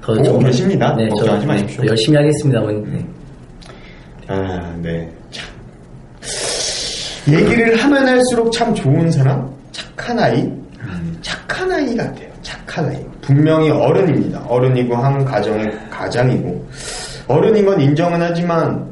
더 0.00 0.14
보고 0.14 0.24
좀- 0.24 0.40
계십니다. 0.44 0.94
네, 0.96 1.08
저, 1.08 1.14
걱정하지 1.16 1.46
네, 1.46 1.52
마십시오. 1.52 1.82
더 1.82 1.88
열심히 1.88 2.16
하겠습니다, 2.18 2.60
어머니. 2.60 2.80
네. 2.90 3.06
아, 4.28 4.76
네. 4.82 5.10
참. 5.30 5.46
얘기를 7.28 7.76
하면 7.76 8.06
할수록 8.06 8.52
참 8.52 8.74
좋은 8.74 9.10
사람? 9.10 9.50
착한 9.72 10.18
아이? 10.18 10.42
음, 10.42 11.18
착한 11.22 11.70
아이 11.72 11.96
같아요. 11.96 12.28
착한 12.42 12.86
아이. 12.88 13.04
분명히 13.20 13.68
어른입니다. 13.70 14.44
어른이고 14.46 14.94
한 14.94 15.24
가정의 15.24 15.68
가장이고. 15.90 16.64
어른인 17.28 17.66
건 17.66 17.80
인정은 17.80 18.20
하지만 18.22 18.86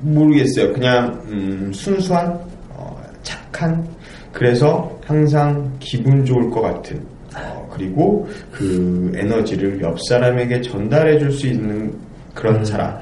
모르겠어요. 0.00 0.72
그냥 0.72 1.20
음, 1.28 1.70
순수한 1.74 2.38
어, 2.70 3.00
착한 3.22 3.86
그래서 4.32 4.90
항상 5.06 5.70
기분 5.80 6.24
좋을 6.24 6.50
것 6.50 6.60
같은 6.62 7.00
어, 7.36 7.68
그리고 7.72 8.26
그 8.52 9.12
에너지를 9.14 9.80
옆 9.82 9.98
사람에게 10.08 10.60
전달해 10.62 11.18
줄 11.18 11.30
수 11.32 11.46
있는 11.46 11.92
그런 12.34 12.64
사람. 12.64 12.98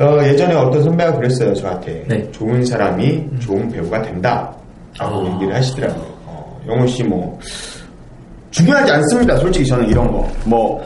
어, 0.00 0.22
예전에 0.24 0.54
어떤 0.54 0.82
선배가 0.82 1.14
그랬어요, 1.16 1.52
저한테. 1.54 2.04
네. 2.06 2.30
좋은 2.30 2.64
사람이 2.64 3.26
좋은 3.40 3.68
배우가 3.68 4.00
된다. 4.02 4.54
라고 4.98 5.26
아. 5.26 5.34
얘기를 5.34 5.54
하시더라고요. 5.54 6.04
어, 6.24 6.60
영호 6.68 6.86
씨 6.86 7.02
뭐, 7.02 7.38
중요하지 8.50 8.92
않습니다, 8.92 9.36
솔직히 9.36 9.66
저는 9.66 9.88
이런 9.88 10.10
거. 10.10 10.26
뭐, 10.44 10.80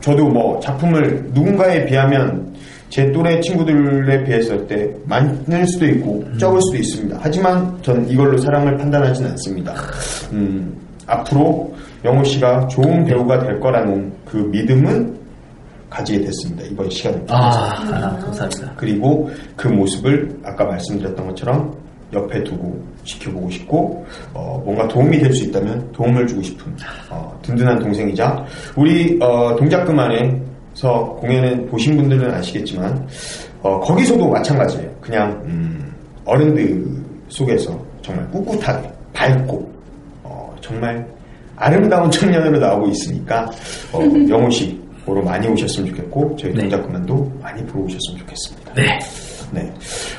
저도 0.00 0.28
뭐, 0.28 0.58
작품을 0.60 1.30
누군가에 1.32 1.84
비하면 1.86 2.48
제 2.88 3.10
또래 3.12 3.38
친구들에 3.40 4.24
비했을 4.24 4.66
때 4.66 4.90
많을 5.04 5.66
수도 5.66 5.86
있고 5.86 6.24
적을 6.38 6.60
수도 6.62 6.78
있습니다. 6.78 7.18
하지만 7.20 7.76
저는 7.82 8.08
이걸로 8.08 8.38
사람을 8.38 8.78
판단하지는 8.78 9.30
않습니다. 9.32 9.74
음, 10.32 10.74
앞으로 11.06 11.74
영호 12.04 12.24
씨가 12.24 12.68
좋은 12.68 13.04
배우가 13.04 13.40
될 13.40 13.60
거라는 13.60 14.12
그 14.24 14.36
믿음은 14.36 15.18
가지게 15.90 16.20
됐습니다. 16.24 16.64
이번 16.70 16.88
시간을 16.88 17.26
통해서. 17.26 17.46
아, 17.46 17.82
아, 17.92 18.18
감사합니다. 18.18 18.72
그리고 18.76 19.30
그 19.56 19.68
모습을 19.68 20.38
아까 20.44 20.64
말씀드렸던 20.64 21.26
것처럼 21.28 21.74
옆에 22.12 22.42
두고 22.44 22.82
지켜보고 23.04 23.50
싶고 23.50 24.04
어, 24.32 24.60
뭔가 24.64 24.86
도움이 24.88 25.18
될 25.18 25.32
수 25.32 25.44
있다면 25.44 25.92
도움을 25.92 26.26
주고 26.26 26.42
싶은 26.42 26.74
어, 27.10 27.38
든든한 27.42 27.78
동생이자 27.80 28.44
우리 28.76 29.18
어, 29.20 29.54
동작그만에서 29.56 31.16
공연을 31.20 31.66
보신 31.66 31.96
분들은 31.96 32.32
아시겠지만 32.34 33.06
어, 33.62 33.78
거기서도 33.80 34.28
마찬가지예요. 34.30 34.90
그냥 35.00 35.30
음, 35.44 35.92
어른들 36.24 36.84
속에서 37.28 37.78
정말 38.02 38.28
꿋꿋하게 38.30 38.90
밝고 39.12 39.70
어, 40.22 40.56
정말 40.60 41.06
아름다운 41.56 42.10
청년으로 42.10 42.58
나오고 42.58 42.88
있으니까 42.88 43.50
어, 43.92 44.00
영호 44.28 44.48
씨 44.50 44.78
보러 45.04 45.20
많이 45.22 45.46
오셨으면 45.48 45.88
좋겠고 45.90 46.36
저희 46.38 46.52
네. 46.52 46.60
동작그만도 46.60 47.32
많이 47.42 47.64
보러 47.66 47.84
오셨으면 47.84 48.18
좋겠습니다. 48.20 48.74
네. 48.74 48.98
네. 49.50 49.72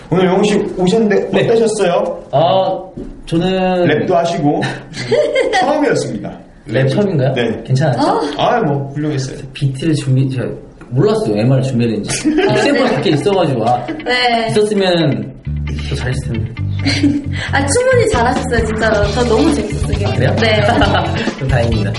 오늘 0.10 0.26
영호 0.26 0.44
씨 0.44 0.56
오셨는데 0.78 1.30
네. 1.32 1.46
어떠셨어요? 1.50 2.24
아, 2.32 2.80
저는. 3.26 3.86
랩도 3.88 4.12
하시고 4.12 4.58
음, 4.62 5.52
처음이었습니다. 5.60 6.40
랩 6.68 6.88
처음인가요? 6.90 7.34
네. 7.34 7.64
괜찮았죠? 7.66 8.22
아, 8.38 8.60
뭐 8.62 8.90
훌륭했어요. 8.94 9.38
비트를 9.54 9.94
준비, 9.96 10.30
제가 10.30 10.46
몰랐어요. 10.92 11.38
MR을 11.38 11.62
준비했는지. 11.64 12.12
샘플 12.18 12.84
밖에 12.90 13.10
있어가지고, 13.12 13.68
아, 13.68 13.86
네. 14.06 14.48
있었으면 14.50 15.34
더 15.90 15.96
잘했을 15.96 16.34
텐데. 16.34 16.52
아, 17.52 17.66
충분히 17.68 18.10
잘하셨어요, 18.10 18.66
진짜로. 18.66 19.06
저 19.14 19.24
너무 19.26 19.54
재밌었어요. 19.54 20.16
그래요? 20.16 20.36
네. 20.42 20.62
그럼 21.36 21.48
다행입니다. 21.50 21.92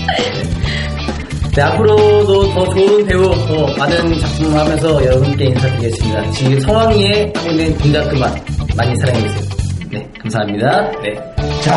네, 1.53 1.61
앞으로도 1.63 2.53
더 2.53 2.63
좋은 2.69 3.05
배우, 3.05 3.23
더 3.45 3.77
많은 3.77 4.19
작품을 4.19 4.57
하면서 4.57 5.05
여러분께 5.05 5.45
인사드리겠습니다. 5.45 6.31
지금 6.31 6.59
성황리에 6.61 7.33
하고 7.35 7.49
있는 7.49 7.77
동작 7.77 8.07
그만 8.09 8.33
많이 8.77 8.95
사랑해주세요. 8.97 9.61
네, 9.91 10.07
감사합니다. 10.21 10.91
네. 11.01 11.13
자, 11.61 11.75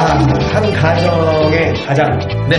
한 0.52 0.72
가정의 0.72 1.74
가장 1.84 2.18
네. 2.48 2.58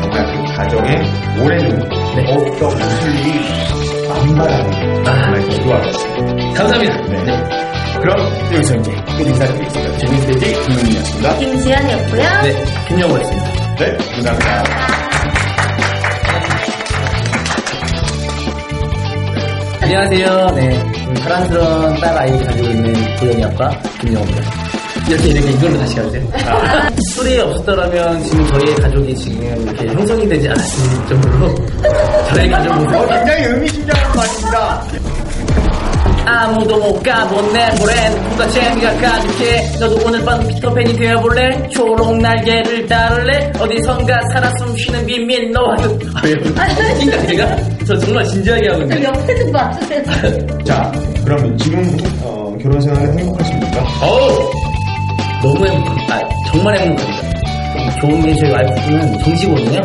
정말 0.00 0.26
그 0.26 0.56
가정의 0.56 0.96
올해는 1.40 1.78
네. 2.16 2.34
어떤 2.34 2.68
무슨 2.76 3.12
일이 3.12 4.08
만발하는 4.08 5.04
정말 5.04 5.48
기도하겠습니다. 5.48 6.54
감사합니다. 6.54 6.96
네. 7.02 7.24
네. 7.24 7.66
그럼 8.00 8.18
여기서 8.52 8.74
이제 8.74 8.90
끝 9.16 9.20
인사드리겠습니다. 9.20 9.98
재밌을지 9.98 10.52
김민이었습니다. 10.66 11.36
김지연이었고요. 11.36 12.22
네, 12.42 12.64
김영호였습니다. 12.88 13.76
네, 13.76 13.96
감사합니다. 14.14 15.15
안녕하세요. 19.86 20.46
네. 20.56 20.82
음, 21.06 21.14
사랑스러운 21.14 21.94
딸 22.00 22.18
아이 22.18 22.44
가지고 22.44 22.66
있는 22.66 23.16
고영이 23.20 23.44
아빠 23.44 23.70
김영호입니다. 24.00 24.50
이렇게 25.08 25.28
이렇게 25.28 25.50
이걸로 25.52 25.78
다시 25.78 25.94
가세요. 25.94 26.28
술이 27.14 27.38
없었더라면 27.38 28.24
지금 28.24 28.46
저희의 28.48 28.74
가족이 28.74 29.14
지금 29.14 29.62
이렇게 29.62 29.86
형성이 29.86 30.28
되지 30.28 30.48
않았을 30.48 31.06
정도로 31.08 31.54
저희 32.34 32.50
가족 32.50 32.74
모습 32.74 32.94
어, 32.96 33.06
굉장히 33.06 33.44
의미심장한 33.44 34.16
말입니다. 34.16 34.82
아무도 36.26 36.76
못 36.78 37.00
가본 37.04 37.52
내 37.52 37.68
브랜드 37.76 38.28
누가 38.30 38.48
재미가 38.48 38.92
가득해 38.96 39.78
너도 39.78 40.04
오늘 40.04 40.24
밤 40.24 40.44
피터팬이 40.48 40.96
되어볼래 40.96 41.68
초록 41.68 42.16
날개를 42.18 42.88
따를래 42.88 43.52
어디선가 43.60 44.20
살아 44.32 44.50
숨쉬는 44.58 45.06
비밀 45.06 45.52
너와도 45.52 45.96
아유 46.16 46.34
인가 47.00 47.24
제가 47.28 47.56
저 47.86 47.96
정말 47.98 48.24
진지하게 48.24 48.68
하고 48.68 48.82
있는데 48.82 49.04
옆에 49.04 49.34
좀 49.36 49.52
봐주세요. 49.52 50.02
자, 50.64 50.90
그럼 51.24 51.56
지금 51.58 51.96
어, 52.22 52.56
결혼 52.60 52.80
생활은 52.80 53.18
행복하십니까? 53.18 53.84
어우! 54.02 54.50
너무 55.42 55.66
행복 55.68 55.92
아 56.10 56.20
정말 56.50 56.78
행복합니다. 56.78 58.00
좋은 58.00 58.22
게 58.22 58.34
저희 58.36 58.50
와이프는 58.50 59.18
정직원이에요. 59.22 59.80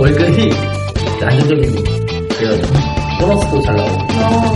월급이 0.00 0.50
안정적인 1.22 1.84
그래가지고 2.28 2.74
보너스도 3.20 3.62
잘 3.62 3.76
나오고. 3.76 3.94
어, 3.94 4.54